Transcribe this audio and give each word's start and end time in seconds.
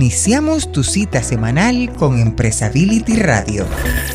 Iniciamos 0.00 0.70
tu 0.70 0.84
cita 0.84 1.24
semanal 1.24 1.92
con 1.94 2.20
Empresability 2.20 3.16
Radio, 3.16 3.64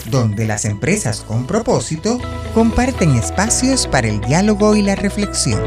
donde 0.10 0.48
las 0.48 0.64
empresas 0.64 1.20
con 1.20 1.46
propósito 1.46 2.20
comparten 2.54 3.10
espacios 3.18 3.86
para 3.88 4.08
el 4.08 4.22
diálogo 4.22 4.78
y 4.78 4.82
la 4.82 4.96
reflexión. 4.96 5.60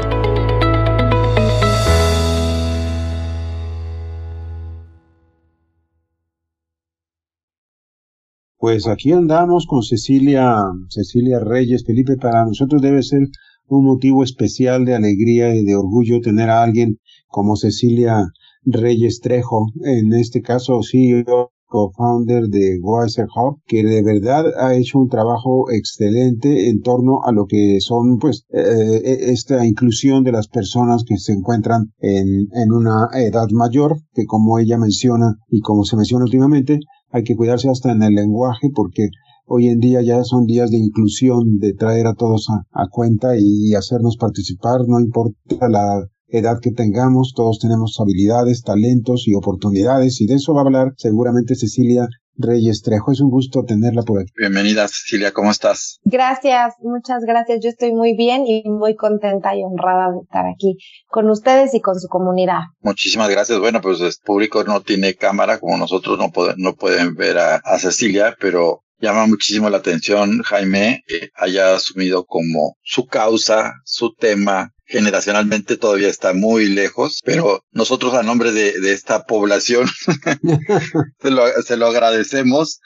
Pues 8.57 8.87
aquí 8.87 9.11
andamos 9.11 9.67
con 9.67 9.83
Cecilia, 9.83 10.63
Cecilia 10.89 11.39
Reyes. 11.39 11.83
Felipe, 11.85 12.17
para 12.17 12.43
nosotros 12.43 12.81
debe 12.81 13.03
ser 13.03 13.27
un 13.67 13.85
motivo 13.85 14.23
especial 14.23 14.83
de 14.83 14.95
alegría 14.95 15.53
y 15.53 15.63
de 15.63 15.75
orgullo 15.75 16.21
tener 16.21 16.49
a 16.49 16.63
alguien 16.63 16.97
como 17.27 17.55
Cecilia 17.55 18.23
Reyes 18.67 19.19
Trejo, 19.21 19.67
en 19.83 20.13
este 20.13 20.41
caso 20.41 20.81
CEO 20.83 21.51
co-founder 21.69 22.47
de 22.47 22.79
Weiser 22.81 23.27
Hub, 23.35 23.59
que 23.65 23.83
de 23.83 24.01
verdad 24.01 24.45
ha 24.57 24.75
hecho 24.75 24.99
un 24.99 25.09
trabajo 25.09 25.69
excelente 25.69 26.69
en 26.69 26.81
torno 26.81 27.23
a 27.23 27.31
lo 27.31 27.45
que 27.45 27.79
son, 27.81 28.19
pues, 28.19 28.45
eh, 28.53 29.01
e, 29.03 29.31
esta 29.31 29.65
inclusión 29.65 30.23
de 30.23 30.31
las 30.31 30.47
personas 30.47 31.03
que 31.05 31.17
se 31.17 31.33
encuentran 31.33 31.91
en, 31.99 32.47
en 32.53 32.71
una 32.71 33.09
edad 33.15 33.47
mayor, 33.51 33.97
que 34.13 34.25
como 34.25 34.59
ella 34.59 34.77
menciona 34.77 35.35
y 35.49 35.59
como 35.59 35.83
se 35.83 35.97
menciona 35.97 36.23
últimamente, 36.23 36.79
hay 37.11 37.23
que 37.23 37.35
cuidarse 37.35 37.69
hasta 37.69 37.91
en 37.91 38.03
el 38.03 38.13
lenguaje 38.13 38.69
porque 38.73 39.09
hoy 39.45 39.67
en 39.67 39.79
día 39.79 40.01
ya 40.01 40.23
son 40.23 40.45
días 40.45 40.71
de 40.71 40.77
inclusión, 40.77 41.57
de 41.57 41.73
traer 41.73 42.07
a 42.07 42.15
todos 42.15 42.47
a, 42.49 42.87
cuenta 42.89 43.37
y, 43.37 43.73
hacernos 43.75 44.17
participar, 44.17 44.81
no 44.87 44.99
importa 44.99 45.69
la 45.69 46.05
edad 46.27 46.59
que 46.61 46.71
tengamos, 46.71 47.33
todos 47.35 47.59
tenemos 47.59 47.97
habilidades, 47.99 48.63
talentos 48.63 49.27
y 49.27 49.35
oportunidades 49.35 50.21
y 50.21 50.27
de 50.27 50.35
eso 50.35 50.53
va 50.53 50.61
a 50.61 50.65
hablar 50.65 50.93
seguramente 50.97 51.55
Cecilia 51.55 52.07
Reyes 52.37 52.81
Trejo. 52.83 53.11
Es 53.11 53.21
un 53.21 53.29
gusto 53.29 53.63
tenerla 53.63 54.03
por 54.03 54.21
aquí. 54.21 54.31
Bienvenida 54.37 54.87
Cecilia, 54.87 55.31
¿cómo 55.31 55.51
estás? 55.51 55.99
Gracias, 56.03 56.75
muchas 56.81 57.23
gracias. 57.25 57.59
Yo 57.63 57.69
estoy 57.69 57.93
muy 57.93 58.15
bien 58.15 58.45
y 58.45 58.63
muy 58.69 58.95
contenta 58.95 59.55
y 59.55 59.63
honrada 59.63 60.11
de 60.11 60.19
estar 60.21 60.45
aquí 60.45 60.77
con 61.07 61.29
ustedes 61.29 61.73
y 61.73 61.81
con 61.81 61.99
su 61.99 62.07
comunidad. 62.07 62.61
Muchísimas 62.81 63.29
gracias. 63.29 63.59
Bueno, 63.59 63.81
pues 63.81 64.01
el 64.01 64.11
público 64.23 64.63
no 64.63 64.81
tiene 64.81 65.15
cámara 65.15 65.59
como 65.59 65.77
nosotros 65.77 66.17
no, 66.19 66.31
no 66.57 66.75
pueden 66.75 67.15
ver 67.15 67.37
a, 67.37 67.55
a 67.55 67.79
Cecilia, 67.79 68.35
pero 68.39 68.83
llama 68.99 69.27
muchísimo 69.27 69.69
la 69.69 69.77
atención, 69.77 70.41
Jaime, 70.43 71.03
que 71.07 71.29
haya 71.35 71.75
asumido 71.75 72.25
como 72.25 72.75
su 72.83 73.05
causa, 73.05 73.73
su 73.83 74.13
tema, 74.13 74.71
generacionalmente 74.87 75.77
todavía 75.77 76.07
está 76.07 76.33
muy 76.33 76.69
lejos, 76.69 77.21
pero 77.23 77.63
nosotros 77.71 78.13
a 78.13 78.23
nombre 78.23 78.51
de, 78.51 78.79
de 78.79 78.93
esta 78.93 79.25
población 79.25 79.87
se, 81.21 81.31
lo, 81.31 81.47
se, 81.61 81.77
lo, 81.77 81.87
agradecemos 81.87 82.79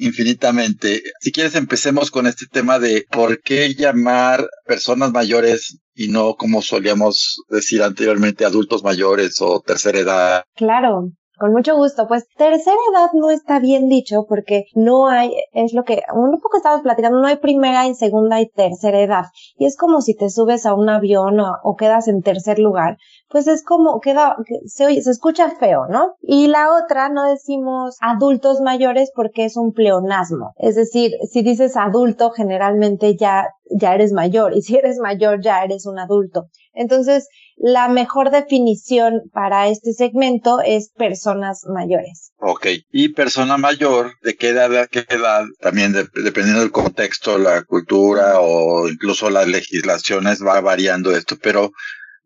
infinitamente. 0.00 1.02
Si 1.20 1.32
quieres 1.32 1.54
empecemos 1.54 2.10
con 2.10 2.26
este 2.26 2.46
tema 2.46 2.78
de 2.78 3.06
por 3.10 3.40
qué 3.40 3.74
llamar 3.74 4.46
personas 4.66 5.12
mayores 5.12 5.78
y 5.94 6.08
no 6.08 6.34
como 6.34 6.60
solíamos 6.60 7.42
decir 7.48 7.82
anteriormente 7.82 8.44
adultos 8.44 8.84
mayores 8.84 9.40
o 9.40 9.60
tercera 9.60 9.98
edad. 9.98 10.44
Claro, 10.54 11.10
con 11.38 11.52
mucho 11.52 11.76
gusto. 11.76 12.06
Pues 12.06 12.26
tercera 12.36 12.76
edad 12.92 13.10
no 13.12 13.30
está 13.30 13.58
bien 13.58 13.88
dicho 13.88 14.26
porque 14.28 14.64
no 14.74 15.08
hay, 15.08 15.32
es 15.52 15.72
lo 15.72 15.84
que 15.84 16.02
un 16.14 16.40
poco 16.40 16.56
estábamos 16.56 16.82
platicando, 16.82 17.20
no 17.20 17.26
hay 17.26 17.36
primera 17.36 17.86
y 17.86 17.94
segunda 17.94 18.40
y 18.40 18.48
tercera 18.48 19.00
edad. 19.00 19.24
Y 19.58 19.66
es 19.66 19.76
como 19.76 20.00
si 20.00 20.14
te 20.14 20.30
subes 20.30 20.66
a 20.66 20.74
un 20.74 20.88
avión 20.88 21.40
o, 21.40 21.56
o 21.62 21.76
quedas 21.76 22.08
en 22.08 22.22
tercer 22.22 22.58
lugar 22.58 22.98
pues 23.28 23.46
es 23.46 23.64
como 23.64 24.00
queda, 24.00 24.36
se 24.66 24.86
oye, 24.86 25.02
se 25.02 25.10
escucha 25.10 25.50
feo, 25.50 25.86
¿no? 25.88 26.14
Y 26.22 26.46
la 26.46 26.72
otra, 26.74 27.08
no 27.08 27.28
decimos 27.28 27.96
adultos 28.00 28.60
mayores 28.60 29.10
porque 29.14 29.44
es 29.44 29.56
un 29.56 29.72
pleonasmo. 29.72 30.52
Es 30.58 30.76
decir, 30.76 31.12
si 31.30 31.42
dices 31.42 31.76
adulto, 31.76 32.30
generalmente 32.30 33.16
ya, 33.16 33.48
ya 33.70 33.94
eres 33.94 34.12
mayor 34.12 34.56
y 34.56 34.62
si 34.62 34.76
eres 34.76 34.98
mayor 34.98 35.40
ya 35.42 35.64
eres 35.64 35.86
un 35.86 35.98
adulto. 35.98 36.46
Entonces, 36.72 37.28
la 37.56 37.88
mejor 37.88 38.30
definición 38.30 39.22
para 39.32 39.68
este 39.68 39.92
segmento 39.92 40.60
es 40.60 40.90
personas 40.90 41.64
mayores. 41.66 42.32
Ok. 42.38 42.66
Y 42.92 43.14
persona 43.14 43.56
mayor, 43.56 44.12
¿de 44.22 44.36
qué 44.36 44.50
edad 44.50 44.76
a 44.76 44.86
qué 44.86 45.04
edad? 45.08 45.44
También 45.60 45.92
dependiendo 45.92 46.60
del 46.60 46.70
contexto, 46.70 47.38
la 47.38 47.62
cultura 47.64 48.40
o 48.40 48.88
incluso 48.88 49.30
las 49.30 49.48
legislaciones 49.48 50.44
va 50.44 50.60
variando 50.60 51.16
esto, 51.16 51.36
pero 51.42 51.70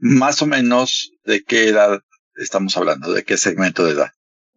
más 0.01 0.43
o 0.43 0.47
menos 0.47 1.13
de 1.25 1.43
qué 1.43 1.69
edad 1.69 2.01
estamos 2.37 2.77
hablando, 2.77 3.13
de 3.13 3.25
qué 3.25 3.37
segmento 3.37 3.85
de 3.85 3.93
edad. 3.93 4.11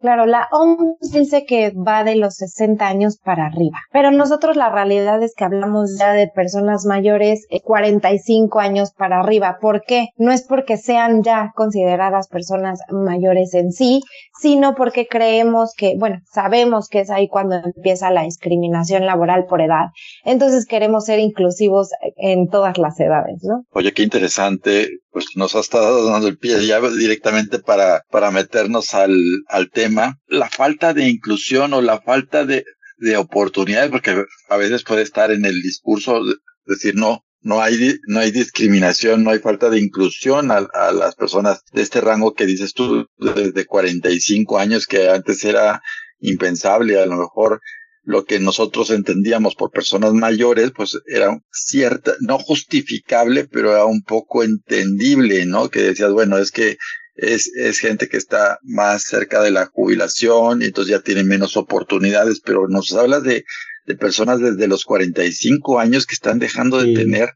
Claro, 0.04 0.26
la 0.26 0.48
OMS 0.52 1.12
dice 1.12 1.46
que 1.46 1.70
va 1.70 2.04
de 2.04 2.16
los 2.16 2.34
60 2.34 2.86
años 2.86 3.16
para 3.16 3.46
arriba, 3.46 3.78
pero 3.90 4.10
nosotros 4.10 4.54
la 4.54 4.68
realidad 4.68 5.22
es 5.22 5.32
que 5.34 5.44
hablamos 5.44 5.96
ya 5.98 6.12
de 6.12 6.28
personas 6.28 6.84
mayores 6.84 7.46
45 7.62 8.60
eh, 8.60 8.62
años 8.62 8.92
para 8.92 9.20
arriba. 9.20 9.56
¿Por 9.62 9.80
qué? 9.80 10.08
No 10.18 10.30
es 10.30 10.42
porque 10.42 10.76
sean 10.76 11.22
ya 11.22 11.52
consideradas 11.54 12.28
personas 12.28 12.80
mayores 12.90 13.54
en 13.54 13.72
sí, 13.72 14.02
sino 14.38 14.74
porque 14.74 15.06
creemos 15.06 15.72
que, 15.74 15.94
bueno, 15.96 16.18
sabemos 16.30 16.88
que 16.88 17.00
es 17.00 17.08
ahí 17.08 17.26
cuando 17.26 17.56
empieza 17.64 18.10
la 18.10 18.24
discriminación 18.24 19.06
laboral 19.06 19.46
por 19.48 19.62
edad. 19.62 19.86
Entonces 20.26 20.66
queremos 20.66 21.06
ser 21.06 21.18
inclusivos 21.18 21.88
en 22.16 22.48
todas 22.48 22.76
las 22.76 23.00
edades, 23.00 23.42
¿no? 23.42 23.62
Oye, 23.70 23.94
qué 23.94 24.02
interesante. 24.02 24.90
Pues 25.14 25.26
nos 25.36 25.54
ha 25.54 25.60
estado 25.60 26.10
dando 26.10 26.26
el 26.26 26.36
pie 26.36 26.66
ya 26.66 26.80
directamente 26.80 27.60
para, 27.60 28.02
para 28.10 28.32
meternos 28.32 28.94
al, 28.94 29.14
al 29.48 29.70
tema. 29.70 30.18
La 30.26 30.50
falta 30.50 30.92
de 30.92 31.08
inclusión 31.08 31.72
o 31.72 31.80
la 31.80 32.00
falta 32.00 32.44
de, 32.44 32.64
de 32.96 33.16
oportunidades, 33.16 33.92
porque 33.92 34.24
a 34.48 34.56
veces 34.56 34.82
puede 34.82 35.02
estar 35.02 35.30
en 35.30 35.44
el 35.44 35.62
discurso, 35.62 36.20
decir, 36.66 36.96
no, 36.96 37.24
no 37.42 37.62
hay, 37.62 37.96
no 38.08 38.18
hay 38.18 38.32
discriminación, 38.32 39.22
no 39.22 39.30
hay 39.30 39.38
falta 39.38 39.70
de 39.70 39.78
inclusión 39.78 40.50
a, 40.50 40.66
a, 40.74 40.92
las 40.92 41.14
personas 41.14 41.62
de 41.72 41.82
este 41.82 42.00
rango 42.00 42.34
que 42.34 42.44
dices 42.44 42.74
tú 42.74 43.06
desde 43.16 43.66
45 43.66 44.58
años 44.58 44.86
que 44.88 45.08
antes 45.08 45.44
era 45.44 45.80
impensable, 46.18 46.98
a 46.98 47.06
lo 47.06 47.18
mejor 47.18 47.60
lo 48.04 48.24
que 48.24 48.38
nosotros 48.38 48.90
entendíamos 48.90 49.54
por 49.54 49.70
personas 49.70 50.12
mayores, 50.12 50.72
pues 50.76 50.98
era 51.06 51.40
cierta, 51.50 52.14
no 52.20 52.38
justificable, 52.38 53.48
pero 53.50 53.72
era 53.72 53.84
un 53.86 54.02
poco 54.02 54.42
entendible, 54.42 55.46
¿no? 55.46 55.70
Que 55.70 55.82
decías, 55.82 56.12
bueno, 56.12 56.38
es 56.38 56.50
que 56.50 56.76
es, 57.14 57.50
es 57.56 57.78
gente 57.78 58.08
que 58.08 58.16
está 58.16 58.58
más 58.62 59.04
cerca 59.04 59.40
de 59.40 59.50
la 59.50 59.66
jubilación 59.66 60.62
y 60.62 60.66
entonces 60.66 60.92
ya 60.92 61.00
tiene 61.00 61.24
menos 61.24 61.56
oportunidades, 61.56 62.40
pero 62.40 62.68
nos 62.68 62.92
hablas 62.92 63.22
de 63.22 63.44
de 63.86 63.96
personas 63.96 64.40
desde 64.40 64.66
los 64.66 64.84
45 64.84 65.78
años 65.78 66.06
que 66.06 66.14
están 66.14 66.38
dejando 66.38 66.82
de 66.82 66.94
tener 66.94 67.30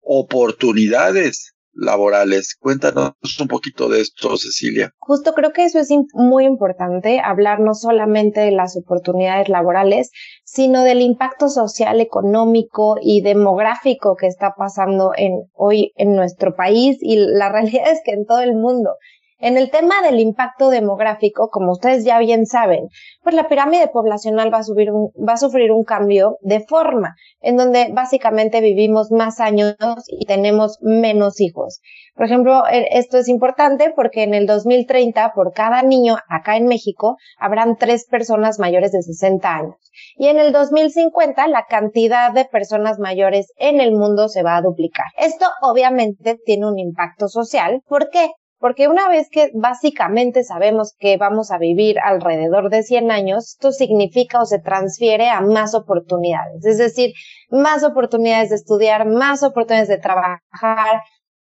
oportunidades 0.00 1.54
laborales. 1.72 2.56
Cuéntanos 2.58 3.12
un 3.40 3.48
poquito 3.48 3.88
de 3.88 4.00
esto, 4.00 4.36
Cecilia. 4.36 4.92
Justo 4.98 5.32
creo 5.34 5.52
que 5.52 5.64
eso 5.64 5.78
es 5.78 5.88
muy 6.14 6.44
importante, 6.44 7.20
hablar 7.20 7.60
no 7.60 7.74
solamente 7.74 8.40
de 8.40 8.52
las 8.52 8.76
oportunidades 8.76 9.48
laborales, 9.48 10.10
sino 10.44 10.82
del 10.82 11.00
impacto 11.00 11.48
social, 11.48 12.00
económico 12.00 12.96
y 13.00 13.22
demográfico 13.22 14.16
que 14.16 14.26
está 14.26 14.54
pasando 14.56 15.12
en, 15.16 15.32
hoy 15.54 15.92
en 15.96 16.14
nuestro 16.14 16.54
país 16.54 16.98
y 17.00 17.16
la 17.16 17.48
realidad 17.52 17.90
es 17.90 18.00
que 18.04 18.12
en 18.12 18.26
todo 18.26 18.40
el 18.40 18.54
mundo. 18.54 18.96
En 19.40 19.56
el 19.56 19.70
tema 19.70 20.02
del 20.02 20.18
impacto 20.18 20.68
demográfico, 20.68 21.48
como 21.48 21.70
ustedes 21.70 22.04
ya 22.04 22.18
bien 22.18 22.44
saben, 22.44 22.88
pues 23.22 23.36
la 23.36 23.46
pirámide 23.46 23.86
poblacional 23.86 24.52
va 24.52 24.58
a, 24.58 24.62
subir 24.64 24.90
un, 24.90 25.12
va 25.16 25.34
a 25.34 25.36
sufrir 25.36 25.70
un 25.70 25.84
cambio 25.84 26.38
de 26.40 26.58
forma, 26.58 27.14
en 27.40 27.56
donde 27.56 27.88
básicamente 27.92 28.60
vivimos 28.60 29.12
más 29.12 29.38
años 29.38 29.76
y 30.08 30.26
tenemos 30.26 30.78
menos 30.80 31.40
hijos. 31.40 31.80
Por 32.16 32.26
ejemplo, 32.26 32.64
e, 32.68 32.98
esto 32.98 33.16
es 33.16 33.28
importante 33.28 33.92
porque 33.94 34.24
en 34.24 34.34
el 34.34 34.46
2030, 34.46 35.32
por 35.34 35.52
cada 35.52 35.82
niño 35.82 36.16
acá 36.28 36.56
en 36.56 36.66
México, 36.66 37.16
habrán 37.38 37.76
tres 37.76 38.06
personas 38.10 38.58
mayores 38.58 38.90
de 38.90 39.02
60 39.02 39.54
años. 39.54 39.76
Y 40.16 40.26
en 40.26 40.40
el 40.40 40.52
2050, 40.52 41.46
la 41.46 41.64
cantidad 41.68 42.32
de 42.32 42.44
personas 42.44 42.98
mayores 42.98 43.52
en 43.56 43.80
el 43.80 43.92
mundo 43.92 44.28
se 44.28 44.42
va 44.42 44.56
a 44.56 44.62
duplicar. 44.62 45.06
Esto 45.16 45.46
obviamente 45.62 46.36
tiene 46.44 46.66
un 46.66 46.80
impacto 46.80 47.28
social. 47.28 47.82
¿Por 47.86 48.10
qué? 48.10 48.32
Porque 48.58 48.88
una 48.88 49.08
vez 49.08 49.28
que 49.30 49.50
básicamente 49.54 50.42
sabemos 50.42 50.94
que 50.98 51.16
vamos 51.16 51.52
a 51.52 51.58
vivir 51.58 51.98
alrededor 52.00 52.70
de 52.70 52.82
100 52.82 53.10
años, 53.12 53.50
esto 53.50 53.70
significa 53.70 54.40
o 54.40 54.46
se 54.46 54.58
transfiere 54.58 55.30
a 55.30 55.40
más 55.40 55.74
oportunidades. 55.74 56.64
Es 56.64 56.78
decir, 56.78 57.12
más 57.50 57.84
oportunidades 57.84 58.50
de 58.50 58.56
estudiar, 58.56 59.06
más 59.06 59.44
oportunidades 59.44 59.88
de 59.88 59.98
trabajar, 59.98 61.02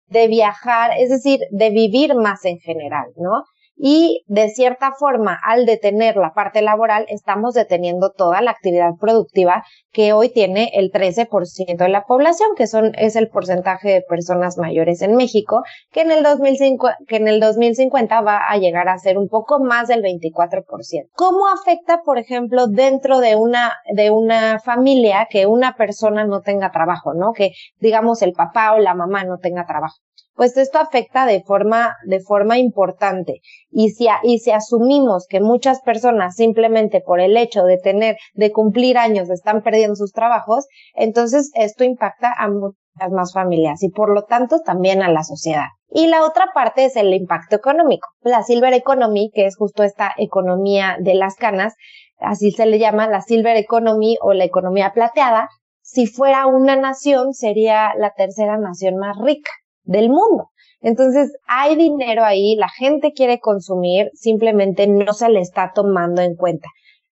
de 0.07 0.27
viajar, 0.27 0.91
es 0.97 1.09
decir, 1.09 1.39
de 1.51 1.69
vivir 1.69 2.15
más 2.15 2.45
en 2.45 2.57
general, 2.59 3.05
¿no? 3.17 3.43
Y 3.75 4.23
de 4.27 4.49
cierta 4.49 4.91
forma, 4.97 5.37
al 5.43 5.65
detener 5.65 6.15
la 6.15 6.33
parte 6.33 6.61
laboral, 6.61 7.05
estamos 7.09 7.53
deteniendo 7.53 8.11
toda 8.11 8.41
la 8.41 8.51
actividad 8.51 8.91
productiva 8.99 9.63
que 9.91 10.13
hoy 10.13 10.29
tiene 10.29 10.71
el 10.73 10.91
13% 10.91 11.77
de 11.77 11.89
la 11.89 12.05
población, 12.05 12.49
que 12.55 12.67
son, 12.67 12.93
es 12.97 13.15
el 13.15 13.29
porcentaje 13.29 13.89
de 13.89 14.01
personas 14.01 14.57
mayores 14.57 15.01
en 15.01 15.15
México, 15.15 15.63
que 15.91 16.01
en 16.01 16.11
el 16.11 16.23
2005, 16.23 16.89
que 17.07 17.17
en 17.17 17.27
el 17.27 17.39
2050 17.39 18.21
va 18.21 18.49
a 18.49 18.57
llegar 18.57 18.89
a 18.89 18.97
ser 18.97 19.17
un 19.17 19.27
poco 19.27 19.59
más 19.59 19.87
del 19.87 20.01
24%. 20.01 21.09
¿Cómo 21.13 21.47
afecta, 21.47 22.01
por 22.03 22.17
ejemplo, 22.17 22.67
dentro 22.67 23.19
de 23.19 23.35
una, 23.35 23.73
de 23.93 24.11
una 24.11 24.59
familia 24.59 25.27
que 25.29 25.45
una 25.45 25.75
persona 25.75 26.25
no 26.25 26.41
tenga 26.41 26.71
trabajo, 26.71 27.13
¿no? 27.13 27.33
Que 27.33 27.51
digamos 27.79 28.21
el 28.21 28.33
papá 28.33 28.73
o 28.73 28.79
la 28.79 28.93
mamá 28.93 29.23
no 29.23 29.37
tenga 29.37 29.65
trabajo 29.65 29.95
pues 30.35 30.57
esto 30.57 30.79
afecta 30.79 31.25
de 31.25 31.43
forma, 31.43 31.95
de 32.05 32.19
forma 32.19 32.57
importante. 32.57 33.41
Y 33.69 33.89
si, 33.89 34.07
y 34.23 34.39
si 34.39 34.51
asumimos 34.51 35.27
que 35.27 35.41
muchas 35.41 35.81
personas 35.81 36.35
simplemente 36.35 37.01
por 37.01 37.19
el 37.19 37.37
hecho 37.37 37.63
de 37.63 37.77
tener, 37.77 38.17
de 38.33 38.51
cumplir 38.51 38.97
años 38.97 39.29
están 39.29 39.61
perdiendo 39.61 39.95
sus 39.95 40.11
trabajos, 40.11 40.65
entonces 40.95 41.51
esto 41.53 41.83
impacta 41.83 42.33
a 42.37 42.49
muchas 42.49 43.11
más 43.11 43.33
familias 43.33 43.83
y 43.83 43.89
por 43.89 44.13
lo 44.13 44.23
tanto 44.23 44.59
también 44.61 45.01
a 45.03 45.11
la 45.11 45.23
sociedad. 45.23 45.67
Y 45.89 46.07
la 46.07 46.25
otra 46.25 46.47
parte 46.53 46.85
es 46.85 46.95
el 46.95 47.13
impacto 47.13 47.55
económico. 47.55 48.07
La 48.21 48.41
Silver 48.41 48.73
Economy, 48.73 49.29
que 49.33 49.45
es 49.45 49.55
justo 49.55 49.83
esta 49.83 50.11
economía 50.17 50.97
de 50.99 51.13
las 51.13 51.35
canas, 51.35 51.75
así 52.19 52.51
se 52.51 52.65
le 52.65 52.79
llama 52.79 53.07
la 53.07 53.21
Silver 53.21 53.57
Economy 53.57 54.17
o 54.21 54.33
la 54.33 54.45
economía 54.45 54.91
plateada, 54.93 55.49
si 55.81 56.07
fuera 56.07 56.47
una 56.47 56.75
nación 56.75 57.33
sería 57.33 57.93
la 57.97 58.13
tercera 58.15 58.57
nación 58.57 58.95
más 58.97 59.17
rica 59.21 59.51
del 59.83 60.09
mundo. 60.09 60.49
Entonces, 60.81 61.31
hay 61.47 61.75
dinero 61.75 62.25
ahí, 62.25 62.55
la 62.55 62.69
gente 62.69 63.13
quiere 63.13 63.39
consumir, 63.39 64.09
simplemente 64.13 64.85
no 64.87 65.13
se 65.13 65.29
le 65.29 65.39
está 65.39 65.71
tomando 65.73 66.21
en 66.21 66.35
cuenta. 66.35 66.67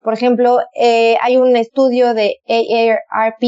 Por 0.06 0.14
ejemplo, 0.14 0.60
eh, 0.76 1.16
hay 1.20 1.36
un 1.36 1.56
estudio 1.56 2.14
de 2.14 2.36
AARP 2.46 3.40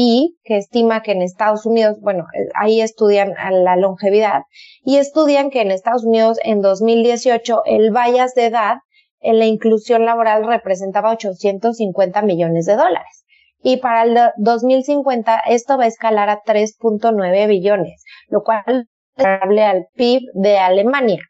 que 0.43 0.57
estima 0.57 1.01
que 1.01 1.13
en 1.13 1.21
Estados 1.21 1.65
Unidos, 1.65 1.95
bueno, 2.01 2.25
eh, 2.33 2.49
ahí 2.53 2.81
estudian 2.81 3.33
la 3.63 3.77
longevidad 3.77 4.41
y 4.83 4.97
estudian 4.97 5.51
que 5.51 5.61
en 5.61 5.71
Estados 5.71 6.03
Unidos 6.03 6.37
en 6.43 6.59
2018 6.59 7.61
el 7.63 7.91
bias 7.91 8.35
de 8.35 8.47
edad 8.47 8.79
en 9.21 9.39
la 9.39 9.45
inclusión 9.45 10.03
laboral 10.03 10.45
representaba 10.45 11.11
850 11.11 12.21
millones 12.23 12.65
de 12.65 12.75
dólares. 12.75 13.23
Y 13.63 13.77
para 13.77 14.03
el 14.03 14.17
2050 14.35 15.39
esto 15.47 15.77
va 15.77 15.85
a 15.85 15.87
escalar 15.87 16.27
a 16.27 16.41
3.9 16.41 17.47
billones, 17.47 18.03
lo 18.27 18.43
cual 18.43 18.89
al 19.25 19.87
PIB 19.95 20.21
de 20.33 20.57
Alemania, 20.57 21.21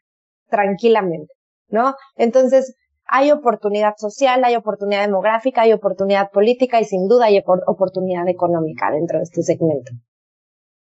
tranquilamente, 0.48 1.32
¿no? 1.68 1.94
Entonces, 2.16 2.74
hay 3.06 3.32
oportunidad 3.32 3.94
social, 3.96 4.44
hay 4.44 4.54
oportunidad 4.54 5.02
demográfica, 5.02 5.62
hay 5.62 5.72
oportunidad 5.72 6.30
política 6.30 6.80
y 6.80 6.84
sin 6.84 7.08
duda 7.08 7.26
hay 7.26 7.42
oportunidad 7.66 8.28
económica 8.28 8.90
dentro 8.92 9.18
de 9.18 9.24
este 9.24 9.42
segmento. 9.42 9.92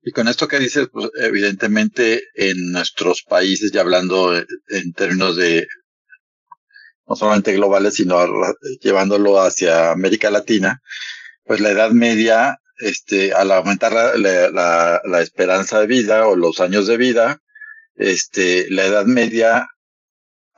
Y 0.01 0.13
con 0.13 0.29
esto 0.29 0.47
que 0.47 0.59
dices, 0.59 0.89
pues 0.93 1.11
evidentemente 1.21 2.23
en 2.35 2.73
nuestros 2.73 3.23
países, 3.23 3.73
ya 3.73 3.81
hablando 3.81 4.37
en 4.37 4.93
términos 4.95 5.37
de 5.37 5.67
no 7.07 7.17
solamente 7.17 7.53
globales, 7.55 7.95
sino 7.95 8.19
llevándolo 8.81 9.41
hacia 9.41 9.91
América 9.91 10.31
Latina, 10.31 10.81
pues 11.45 11.61
la 11.61 11.71
edad 11.71 11.91
media 11.91 12.59
este, 12.79 13.33
al 13.33 13.53
aumentar 13.53 13.93
la, 14.19 15.01
la, 15.05 15.21
esperanza 15.21 15.81
de 15.81 15.87
vida 15.87 16.27
o 16.27 16.37
los 16.37 16.61
años 16.61 16.87
de 16.87 16.97
vida, 16.97 17.41
este, 17.97 18.69
la 18.71 18.87
edad 18.87 19.07
media 19.07 19.69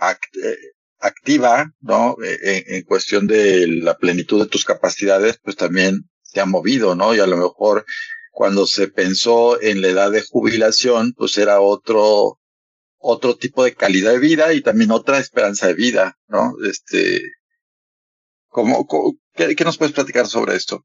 eh, 0.00 0.56
activa, 0.98 1.72
¿no? 1.80 2.16
E, 2.22 2.76
en, 2.76 2.82
cuestión 2.84 3.26
de 3.26 3.66
la 3.68 3.96
plenitud 3.96 4.40
de 4.42 4.48
tus 4.48 4.64
capacidades, 4.64 5.38
pues 5.42 5.56
también 5.56 6.08
se 6.22 6.40
ha 6.40 6.46
movido, 6.46 6.94
¿no? 6.94 7.14
Y 7.14 7.20
a 7.20 7.26
lo 7.26 7.36
mejor 7.36 7.84
cuando 8.30 8.66
se 8.66 8.88
pensó 8.88 9.60
en 9.60 9.80
la 9.82 9.88
edad 9.88 10.10
de 10.10 10.22
jubilación, 10.22 11.14
pues 11.16 11.38
era 11.38 11.60
otro, 11.60 12.38
otro 12.98 13.36
tipo 13.36 13.64
de 13.64 13.74
calidad 13.74 14.12
de 14.12 14.18
vida 14.18 14.52
y 14.52 14.62
también 14.62 14.90
otra 14.90 15.18
esperanza 15.18 15.68
de 15.68 15.74
vida, 15.74 16.18
¿no? 16.28 16.54
Este, 16.68 17.22
¿cómo, 18.48 18.86
qué, 19.34 19.54
qué 19.54 19.64
nos 19.64 19.78
puedes 19.78 19.94
platicar 19.94 20.26
sobre 20.26 20.56
esto? 20.56 20.84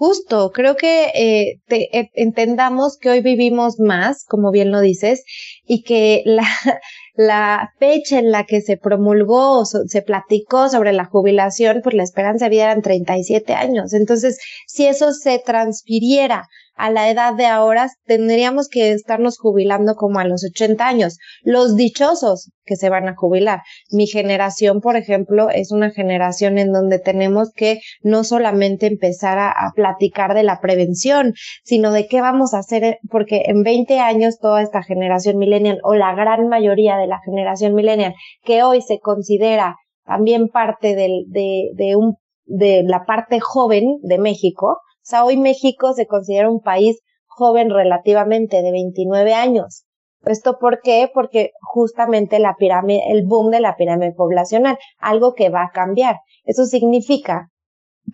Justo, 0.00 0.50
creo 0.50 0.76
que 0.76 1.10
eh, 1.14 1.60
eh, 1.68 2.08
entendamos 2.14 2.96
que 2.98 3.10
hoy 3.10 3.20
vivimos 3.20 3.78
más, 3.78 4.24
como 4.24 4.50
bien 4.50 4.70
lo 4.70 4.80
dices, 4.80 5.24
y 5.66 5.82
que 5.82 6.22
la, 6.24 7.68
fecha 7.78 8.18
en 8.18 8.30
la 8.30 8.46
que 8.46 8.62
se 8.62 8.78
promulgó 8.78 9.58
o 9.60 9.66
se 9.66 10.00
platicó 10.00 10.70
sobre 10.70 10.94
la 10.94 11.04
jubilación, 11.04 11.82
pues 11.82 11.94
la 11.94 12.02
esperanza 12.02 12.46
de 12.46 12.50
vida 12.52 12.62
eran 12.62 12.80
37 12.80 13.52
años. 13.52 13.92
Entonces, 13.92 14.38
si 14.66 14.86
eso 14.86 15.12
se 15.12 15.38
transfiriera 15.38 16.48
a 16.74 16.90
la 16.90 17.10
edad 17.10 17.34
de 17.34 17.46
ahora, 17.46 17.88
tendríamos 18.04 18.68
que 18.68 18.92
estarnos 18.92 19.38
jubilando 19.38 19.94
como 19.94 20.18
a 20.18 20.24
los 20.24 20.44
80 20.44 20.86
años. 20.86 21.18
Los 21.42 21.76
dichosos 21.76 22.50
que 22.64 22.76
se 22.76 22.88
van 22.88 23.08
a 23.08 23.16
jubilar. 23.16 23.60
Mi 23.90 24.06
generación, 24.06 24.80
por 24.80 24.96
ejemplo, 24.96 25.50
es 25.50 25.72
una 25.72 25.90
generación 25.90 26.56
en 26.58 26.72
donde 26.72 26.98
tenemos 26.98 27.52
que 27.52 27.80
no 28.02 28.24
solamente 28.24 28.86
empezar 28.86 29.38
a, 29.38 29.50
a 29.50 29.72
platicar 29.74 30.34
de 30.34 30.44
la 30.44 30.60
prevención, 30.60 31.34
sino 31.64 31.92
de 31.92 32.06
qué 32.06 32.20
vamos 32.20 32.54
a 32.54 32.58
hacer, 32.58 32.98
porque 33.10 33.42
en 33.46 33.62
20 33.62 33.98
años 33.98 34.38
toda 34.38 34.62
esta 34.62 34.82
generación 34.82 35.36
millennial 35.36 35.80
o 35.82 35.94
la 35.94 36.14
gran 36.14 36.48
mayoría 36.48 36.96
de 36.96 37.06
la 37.06 37.20
generación 37.24 37.74
millennial 37.74 38.14
que 38.44 38.62
hoy 38.62 38.82
se 38.82 39.00
considera 39.00 39.76
también 40.04 40.48
parte 40.48 40.94
del, 40.94 41.24
de, 41.28 41.70
de, 41.74 41.96
un, 41.96 42.16
de 42.44 42.82
la 42.84 43.04
parte 43.04 43.38
joven 43.40 43.98
de 44.02 44.18
México, 44.18 44.78
o 45.02 45.06
sea, 45.10 45.24
hoy 45.24 45.36
México 45.36 45.92
se 45.92 46.06
considera 46.06 46.50
un 46.50 46.60
país 46.60 47.00
joven 47.26 47.70
relativamente 47.70 48.62
de 48.62 48.70
29 48.70 49.34
años. 49.34 49.86
¿Esto 50.26 50.58
por 50.58 50.80
qué? 50.82 51.10
Porque 51.12 51.52
justamente 51.62 52.38
la 52.38 52.54
pirámide, 52.58 53.10
el 53.10 53.24
boom 53.24 53.50
de 53.50 53.60
la 53.60 53.76
pirámide 53.76 54.12
poblacional, 54.12 54.78
algo 54.98 55.32
que 55.34 55.48
va 55.48 55.62
a 55.62 55.70
cambiar. 55.70 56.16
Eso 56.44 56.66
significa 56.66 57.48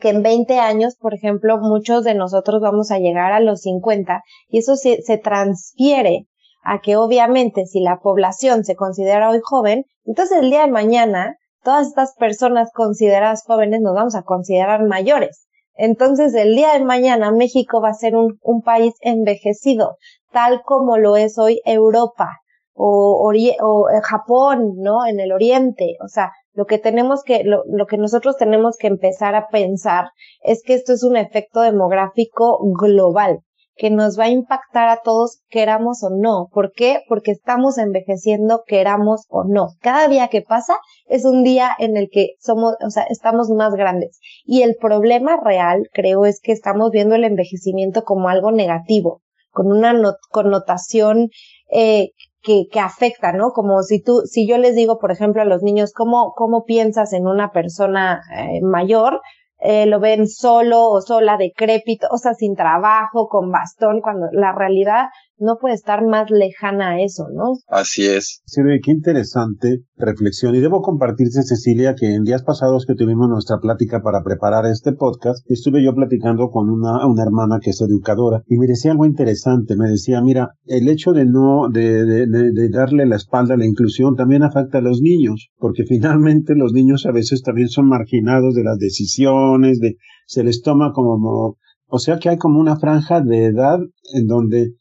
que 0.01 0.11
en 0.11 0.23
20 0.23 0.59
años, 0.59 0.97
por 0.97 1.15
ejemplo, 1.15 1.59
muchos 1.59 2.05
de 2.05 2.15
nosotros 2.15 2.61
vamos 2.61 2.91
a 2.91 2.99
llegar 2.99 3.33
a 3.33 3.41
los 3.41 3.63
50 3.63 4.23
y 4.49 4.59
eso 4.59 4.77
se, 4.77 5.03
se 5.03 5.19
transfiere 5.19 6.27
a 6.63 6.81
que 6.81 6.97
obviamente 6.97 7.67
si 7.67 7.81
la 7.81 7.99
población 7.99 8.65
se 8.65 8.77
considera 8.77 9.31
hoy 9.31 9.41
joven, 9.43 9.85
entonces 10.05 10.39
el 10.39 10.51
día 10.51 10.63
de 10.63 10.71
mañana 10.71 11.37
todas 11.63 11.89
estas 11.89 12.15
personas 12.15 12.71
consideradas 12.73 13.43
jóvenes 13.45 13.81
nos 13.81 13.95
vamos 13.95 14.15
a 14.15 14.23
considerar 14.23 14.85
mayores. 14.85 15.46
Entonces, 15.77 16.35
el 16.35 16.55
día 16.55 16.73
de 16.73 16.85
mañana 16.85 17.31
México 17.31 17.81
va 17.81 17.91
a 17.91 17.95
ser 17.95 18.17
un, 18.17 18.39
un 18.43 18.63
país 18.63 18.95
envejecido, 19.01 19.97
tal 20.33 20.63
como 20.63 20.97
lo 20.99 21.17
es 21.17 21.39
hoy 21.39 21.61
Europa 21.65 22.41
o, 22.75 23.33
eh, 23.33 23.57
Japón, 24.03 24.75
¿no? 24.77 25.07
En 25.07 25.21
el 25.21 25.33
Oriente. 25.33 25.97
O 26.05 26.09
sea, 26.09 26.33
lo 26.53 26.67
que 26.67 26.79
tenemos 26.79 27.23
que, 27.23 27.43
lo, 27.45 27.63
lo 27.67 27.87
que 27.87 27.97
nosotros 27.97 28.37
tenemos 28.37 28.77
que 28.77 28.87
empezar 28.87 29.35
a 29.35 29.49
pensar 29.49 30.11
es 30.43 30.63
que 30.63 30.75
esto 30.75 30.93
es 30.93 31.03
un 31.03 31.17
efecto 31.17 31.61
demográfico 31.61 32.59
global 32.79 33.41
que 33.77 33.91
nos 33.91 34.19
va 34.19 34.25
a 34.25 34.31
impactar 34.31 34.89
a 34.89 35.01
todos, 35.05 35.43
queramos 35.49 36.03
o 36.03 36.09
no. 36.11 36.49
¿Por 36.51 36.73
qué? 36.73 37.03
Porque 37.09 37.31
estamos 37.31 37.77
envejeciendo, 37.77 38.63
queramos 38.67 39.27
o 39.29 39.45
no. 39.45 39.69
Cada 39.81 40.09
día 40.09 40.29
que 40.29 40.43
pasa 40.43 40.77
es 41.07 41.25
un 41.25 41.45
día 41.45 41.71
en 41.79 41.97
el 41.97 42.09
que 42.11 42.31
somos, 42.41 42.75
o 42.85 42.91
sea, 42.91 43.05
estamos 43.05 43.51
más 43.51 43.75
grandes. 43.75 44.19
Y 44.45 44.63
el 44.63 44.77
problema 44.81 45.39
real, 45.43 45.89
creo, 45.93 46.25
es 46.25 46.41
que 46.41 46.53
estamos 46.53 46.91
viendo 46.91 47.15
el 47.15 47.25
envejecimiento 47.25 48.05
como 48.05 48.31
algo 48.31 48.51
negativo, 48.51 49.23
con 49.51 49.67
una 49.71 49.95
connotación 50.31 51.29
eh, 51.71 52.11
que, 52.43 52.65
que, 52.71 52.81
afecta, 52.81 53.33
¿no? 53.33 53.51
Como 53.51 53.83
si 53.83 54.01
tú, 54.01 54.23
si 54.25 54.49
yo 54.49 54.57
les 54.57 54.75
digo, 54.75 54.99
por 54.99 55.11
ejemplo, 55.11 55.43
a 55.43 55.47
los 55.47 55.63
niños, 55.63 55.93
¿cómo, 55.93 56.33
cómo 56.35 56.65
piensas 56.65 57.13
en 57.13 57.27
una 57.27 57.51
persona 57.51 58.23
eh, 58.39 58.61
mayor? 58.63 59.21
Eh, 59.59 59.87
lo 59.87 60.01
ven 60.01 60.27
solo 60.27 60.89
o 60.91 61.01
sola, 61.01 61.37
decrépito, 61.37 62.07
o 62.11 62.19
sea, 62.19 62.35
sin 62.35 62.55
trabajo, 62.55 63.29
con 63.29 63.51
bastón, 63.51 64.01
cuando 64.01 64.27
la 64.33 64.53
realidad 64.53 65.07
no 65.39 65.57
puede 65.61 65.75
estar 65.75 66.05
más 66.07 66.31
lejana 66.31 66.93
a 66.93 67.01
eso, 67.03 67.27
¿no? 67.33 67.55
Así 67.69 68.07
es. 68.07 68.43
Sí, 68.47 68.61
qué 68.83 68.91
interesante 68.91 69.83
reflexión. 69.97 70.55
Y 70.55 70.61
debo 70.61 70.83
compartirte, 70.83 71.43
Cecilia, 71.43 71.95
que 71.95 72.15
en 72.15 72.25
días 72.25 72.43
pasados 72.43 72.87
que 72.87 72.95
tuvimos 72.95 73.29
nuestra 73.29 73.59
plática 73.59 74.03
para 74.03 74.23
preparar 74.23 74.67
este 74.67 74.93
podcast, 74.93 75.45
estuve 75.51 75.85
yo 75.85 75.95
platicando 75.95 76.49
con 76.51 76.71
una, 76.71 77.07
una 77.07 77.23
hermana 77.23 77.59
que 77.61 77.71
es 77.71 77.81
educadora 77.81 78.43
y 78.47 78.57
me 78.57 78.67
decía 78.67 78.93
algo 78.93 79.07
interesante. 79.07 79.77
Me 79.77 79.89
decía, 79.89 80.21
mira, 80.23 80.51
el 80.65 80.89
hecho 80.89 81.13
de 81.13 81.27
no, 81.27 81.69
de, 81.71 82.05
de, 82.05 82.27
de 82.27 82.69
darle 82.69 83.07
la 83.07 83.17
espalda 83.17 83.55
a 83.55 83.59
la 83.59 83.67
inclusión 83.67 84.17
también 84.17 84.43
afecta 84.43 84.79
a 84.79 84.83
los 84.83 85.01
niños, 85.01 85.51
porque 85.59 85.85
finalmente 85.85 86.55
los 86.55 86.73
niños 86.73 87.07
a 87.07 87.13
veces 87.13 87.43
también 87.43 87.69
son 87.69 87.89
marginados 87.89 88.55
de 88.55 88.65
las 88.65 88.79
decisiones, 88.79 89.81
de, 89.81 89.97
se 90.27 90.45
les 90.45 90.63
toma 90.63 90.93
como, 90.93 91.57
o 91.87 91.99
sea 91.99 92.19
que 92.19 92.29
hay 92.29 92.37
como 92.37 92.61
una 92.61 92.77
franja 92.77 93.21
de 93.21 93.47
edad 93.47 93.79
en 94.15 94.27
donde 94.27 94.73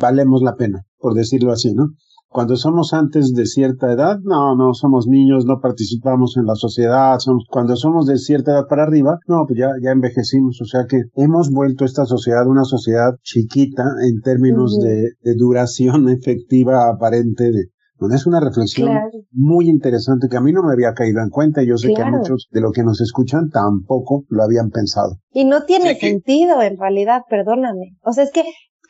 valemos 0.00 0.42
la 0.42 0.56
pena, 0.56 0.82
por 0.98 1.14
decirlo 1.14 1.52
así, 1.52 1.74
¿no? 1.74 1.88
Cuando 2.28 2.56
somos 2.56 2.94
antes 2.94 3.34
de 3.34 3.44
cierta 3.44 3.92
edad, 3.92 4.16
no, 4.22 4.56
no 4.56 4.72
somos 4.72 5.06
niños, 5.06 5.44
no 5.44 5.60
participamos 5.60 6.38
en 6.38 6.46
la 6.46 6.54
sociedad, 6.54 7.18
somos, 7.18 7.44
cuando 7.50 7.76
somos 7.76 8.06
de 8.06 8.16
cierta 8.16 8.52
edad 8.52 8.66
para 8.68 8.84
arriba, 8.84 9.18
no, 9.28 9.44
pues 9.46 9.58
ya, 9.58 9.68
ya 9.82 9.90
envejecimos, 9.90 10.58
o 10.62 10.64
sea 10.64 10.86
que 10.88 11.02
hemos 11.16 11.50
vuelto 11.50 11.84
esta 11.84 12.06
sociedad 12.06 12.46
una 12.46 12.64
sociedad 12.64 13.12
chiquita 13.22 13.84
en 14.08 14.22
términos 14.22 14.78
de, 14.80 15.10
de, 15.22 15.34
duración 15.34 16.08
efectiva 16.08 16.88
aparente 16.88 17.50
de, 17.50 17.66
es 18.10 18.26
una 18.26 18.40
reflexión 18.40 18.90
muy 19.30 19.68
interesante 19.68 20.28
que 20.28 20.36
a 20.36 20.40
mí 20.40 20.52
no 20.52 20.62
me 20.62 20.72
había 20.72 20.94
caído 20.94 21.20
en 21.22 21.28
cuenta 21.28 21.62
y 21.62 21.68
yo 21.68 21.76
sé 21.76 21.92
que 21.94 22.04
muchos 22.04 22.48
de 22.50 22.60
los 22.60 22.72
que 22.72 22.82
nos 22.82 23.00
escuchan 23.00 23.48
tampoco 23.50 24.24
lo 24.28 24.42
habían 24.42 24.70
pensado. 24.70 25.18
Y 25.32 25.44
no 25.44 25.64
tiene 25.64 25.94
sentido 25.94 26.62
en 26.62 26.78
realidad, 26.78 27.22
perdóname. 27.28 27.96
O 28.02 28.12
sea, 28.12 28.24
es 28.24 28.32
que 28.32 28.42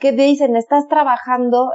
que 0.02 0.12
te 0.12 0.22
dicen, 0.22 0.56
estás 0.56 0.88
trabajando 0.88 1.70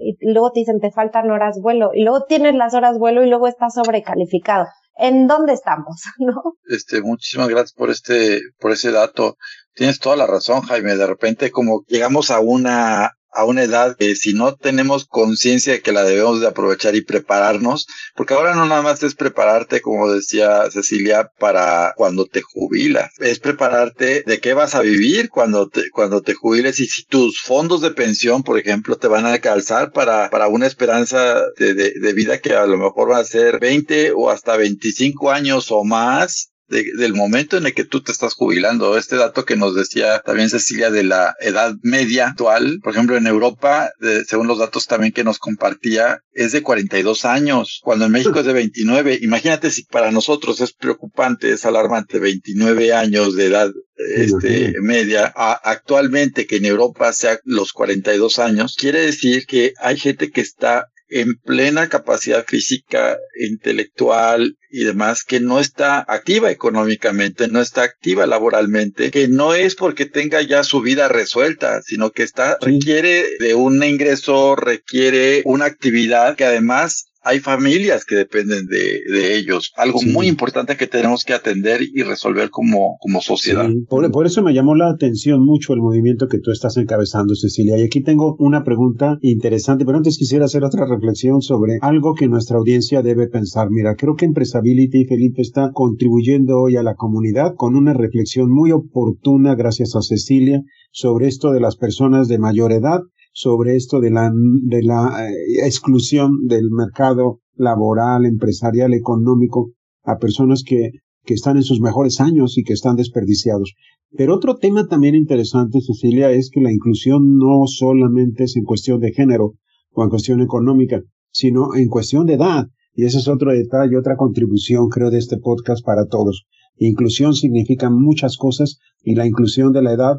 y 0.00 0.16
luego 0.32 0.52
te 0.52 0.60
dicen, 0.60 0.80
te 0.80 0.92
faltan 0.92 1.28
horas 1.30 1.58
vuelo 1.60 1.90
y 1.92 2.04
luego 2.04 2.24
tienes 2.24 2.54
las 2.54 2.72
horas 2.72 2.98
vuelo 2.98 3.24
y 3.24 3.28
luego 3.28 3.48
estás 3.48 3.74
sobrecalificado. 3.74 4.66
¿En 4.96 5.26
dónde 5.26 5.54
estamos? 5.54 6.02
¿No? 6.18 6.40
Este, 6.68 7.02
muchísimas 7.02 7.48
gracias 7.48 7.72
por 7.72 7.90
este, 7.90 8.40
por 8.60 8.70
ese 8.70 8.92
dato. 8.92 9.36
Tienes 9.74 9.98
toda 9.98 10.14
la 10.14 10.28
razón, 10.28 10.62
Jaime. 10.62 10.94
De 10.94 11.06
repente, 11.06 11.50
como 11.50 11.82
llegamos 11.88 12.30
a 12.30 12.38
una 12.38 13.10
a 13.34 13.44
una 13.44 13.62
edad 13.62 13.96
que 13.96 14.14
si 14.16 14.32
no 14.32 14.54
tenemos 14.54 15.06
conciencia 15.06 15.74
de 15.74 15.80
que 15.80 15.92
la 15.92 16.04
debemos 16.04 16.40
de 16.40 16.46
aprovechar 16.46 16.94
y 16.96 17.02
prepararnos, 17.02 17.86
porque 18.14 18.34
ahora 18.34 18.54
no 18.54 18.66
nada 18.66 18.82
más 18.82 19.02
es 19.02 19.14
prepararte, 19.14 19.80
como 19.80 20.12
decía 20.12 20.70
Cecilia, 20.70 21.30
para 21.38 21.94
cuando 21.96 22.26
te 22.26 22.42
jubilas, 22.42 23.10
es 23.18 23.40
prepararte 23.40 24.22
de 24.26 24.40
qué 24.40 24.54
vas 24.54 24.74
a 24.74 24.80
vivir 24.80 25.28
cuando 25.28 25.68
te, 25.68 25.90
cuando 25.90 26.22
te 26.22 26.34
jubiles. 26.34 26.80
Y 26.80 26.86
si 26.86 27.04
tus 27.04 27.40
fondos 27.40 27.80
de 27.80 27.90
pensión, 27.90 28.42
por 28.42 28.58
ejemplo, 28.58 28.96
te 28.96 29.08
van 29.08 29.26
a 29.26 29.38
calzar 29.38 29.92
para, 29.92 30.30
para 30.30 30.48
una 30.48 30.66
esperanza 30.66 31.40
de, 31.58 31.74
de, 31.74 31.92
de 32.00 32.12
vida 32.12 32.38
que 32.38 32.54
a 32.54 32.66
lo 32.66 32.78
mejor 32.78 33.10
va 33.10 33.18
a 33.18 33.24
ser 33.24 33.58
20 33.58 34.12
o 34.12 34.30
hasta 34.30 34.56
25 34.56 35.30
años 35.30 35.70
o 35.70 35.84
más 35.84 36.53
del 36.68 37.14
momento 37.14 37.56
en 37.56 37.66
el 37.66 37.74
que 37.74 37.84
tú 37.84 38.02
te 38.02 38.12
estás 38.12 38.34
jubilando. 38.34 38.96
Este 38.96 39.16
dato 39.16 39.44
que 39.44 39.56
nos 39.56 39.74
decía 39.74 40.20
también 40.20 40.50
Cecilia 40.50 40.90
de 40.90 41.04
la 41.04 41.34
edad 41.40 41.74
media 41.82 42.28
actual, 42.28 42.80
por 42.82 42.92
ejemplo, 42.92 43.16
en 43.16 43.26
Europa, 43.26 43.90
según 44.26 44.46
los 44.46 44.58
datos 44.58 44.86
también 44.86 45.12
que 45.12 45.24
nos 45.24 45.38
compartía, 45.38 46.20
es 46.32 46.52
de 46.52 46.62
42 46.62 47.24
años, 47.24 47.80
cuando 47.82 48.06
en 48.06 48.12
México 48.12 48.40
es 48.40 48.46
de 48.46 48.52
29. 48.52 49.18
Imagínate 49.22 49.70
si 49.70 49.84
para 49.84 50.10
nosotros 50.10 50.60
es 50.60 50.72
preocupante, 50.72 51.52
es 51.52 51.64
alarmante, 51.64 52.18
29 52.18 52.92
años 52.92 53.36
de 53.36 53.46
edad 53.46 53.70
este, 53.96 54.74
media, 54.80 55.32
actualmente 55.36 56.46
que 56.46 56.56
en 56.56 56.66
Europa 56.66 57.12
sea 57.12 57.38
los 57.44 57.72
42 57.72 58.38
años, 58.38 58.76
quiere 58.76 59.00
decir 59.00 59.46
que 59.46 59.72
hay 59.78 59.96
gente 59.96 60.30
que 60.30 60.40
está 60.40 60.88
en 61.08 61.34
plena 61.36 61.88
capacidad 61.88 62.44
física, 62.46 63.18
intelectual 63.38 64.56
y 64.70 64.84
demás, 64.84 65.22
que 65.22 65.40
no 65.40 65.60
está 65.60 66.04
activa 66.08 66.50
económicamente, 66.50 67.48
no 67.48 67.60
está 67.60 67.82
activa 67.82 68.26
laboralmente, 68.26 69.10
que 69.10 69.28
no 69.28 69.54
es 69.54 69.74
porque 69.74 70.06
tenga 70.06 70.42
ya 70.42 70.64
su 70.64 70.80
vida 70.80 71.08
resuelta, 71.08 71.82
sino 71.82 72.10
que 72.10 72.22
está, 72.22 72.58
requiere 72.60 73.26
de 73.38 73.54
un 73.54 73.82
ingreso, 73.84 74.56
requiere 74.56 75.42
una 75.44 75.66
actividad 75.66 76.36
que 76.36 76.44
además 76.44 77.06
hay 77.24 77.40
familias 77.40 78.04
que 78.04 78.16
dependen 78.16 78.66
de, 78.66 79.00
de 79.10 79.36
ellos. 79.36 79.72
Algo 79.76 80.00
muy 80.02 80.28
importante 80.28 80.76
que 80.76 80.86
tenemos 80.86 81.24
que 81.24 81.32
atender 81.32 81.80
y 81.82 82.02
resolver 82.02 82.50
como, 82.50 82.98
como 83.00 83.20
sociedad. 83.20 83.68
Por, 83.88 84.10
por, 84.12 84.26
eso 84.26 84.42
me 84.42 84.52
llamó 84.52 84.74
la 84.74 84.90
atención 84.90 85.44
mucho 85.44 85.72
el 85.72 85.80
movimiento 85.80 86.28
que 86.28 86.38
tú 86.38 86.50
estás 86.50 86.76
encabezando, 86.76 87.34
Cecilia. 87.34 87.78
Y 87.78 87.82
aquí 87.82 88.02
tengo 88.02 88.36
una 88.38 88.62
pregunta 88.62 89.16
interesante, 89.22 89.84
pero 89.84 89.96
antes 89.96 90.18
quisiera 90.18 90.44
hacer 90.44 90.64
otra 90.64 90.86
reflexión 90.86 91.40
sobre 91.40 91.78
algo 91.80 92.14
que 92.14 92.28
nuestra 92.28 92.58
audiencia 92.58 93.02
debe 93.02 93.28
pensar. 93.28 93.68
Mira, 93.70 93.94
creo 93.96 94.14
que 94.16 94.26
Empresability, 94.26 95.06
Felipe, 95.06 95.40
está 95.40 95.70
contribuyendo 95.72 96.60
hoy 96.60 96.76
a 96.76 96.82
la 96.82 96.94
comunidad 96.94 97.54
con 97.56 97.74
una 97.74 97.94
reflexión 97.94 98.50
muy 98.50 98.70
oportuna, 98.72 99.54
gracias 99.54 99.96
a 99.96 100.02
Cecilia, 100.02 100.60
sobre 100.92 101.26
esto 101.26 101.52
de 101.52 101.60
las 101.60 101.76
personas 101.76 102.28
de 102.28 102.38
mayor 102.38 102.72
edad 102.72 103.00
sobre 103.34 103.74
esto 103.74 104.00
de 104.00 104.10
la, 104.10 104.30
de 104.32 104.82
la 104.82 105.28
eh, 105.28 105.66
exclusión 105.66 106.46
del 106.46 106.70
mercado 106.70 107.40
laboral, 107.56 108.24
empresarial, 108.24 108.94
económico 108.94 109.72
a 110.04 110.18
personas 110.18 110.62
que, 110.64 110.92
que 111.24 111.34
están 111.34 111.56
en 111.56 111.64
sus 111.64 111.80
mejores 111.80 112.20
años 112.20 112.56
y 112.56 112.62
que 112.62 112.72
están 112.72 112.94
desperdiciados. 112.94 113.74
Pero 114.16 114.36
otro 114.36 114.56
tema 114.56 114.86
también 114.86 115.16
interesante, 115.16 115.80
Cecilia, 115.80 116.30
es 116.30 116.48
que 116.48 116.60
la 116.60 116.72
inclusión 116.72 117.36
no 117.36 117.66
solamente 117.66 118.44
es 118.44 118.56
en 118.56 118.62
cuestión 118.62 119.00
de 119.00 119.12
género 119.12 119.54
o 119.92 120.04
en 120.04 120.10
cuestión 120.10 120.40
económica, 120.40 121.02
sino 121.32 121.74
en 121.74 121.88
cuestión 121.88 122.26
de 122.26 122.34
edad. 122.34 122.68
Y 122.94 123.04
ese 123.04 123.18
es 123.18 123.26
otro 123.26 123.50
detalle, 123.50 123.98
otra 123.98 124.16
contribución, 124.16 124.88
creo, 124.88 125.10
de 125.10 125.18
este 125.18 125.38
podcast 125.38 125.84
para 125.84 126.06
todos. 126.06 126.46
Inclusión 126.76 127.34
significa 127.34 127.90
muchas 127.90 128.36
cosas 128.36 128.78
y 129.02 129.16
la 129.16 129.26
inclusión 129.26 129.72
de 129.72 129.82
la 129.82 129.92
edad 129.92 130.18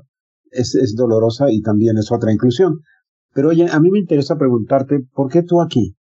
es, 0.52 0.76
es 0.76 0.96
dolorosa 0.96 1.46
y 1.50 1.62
también 1.62 1.98
es 1.98 2.12
otra 2.12 2.34
inclusión. 2.34 2.80
Pero 3.36 3.50
oye, 3.50 3.68
a 3.70 3.80
mí 3.82 3.92
me 3.92 4.00
interesa 4.00 4.38
preguntarte, 4.38 5.01
¿por 5.13 5.30
qué 5.30 5.44
tú 5.44 5.60
aquí? 5.60 5.98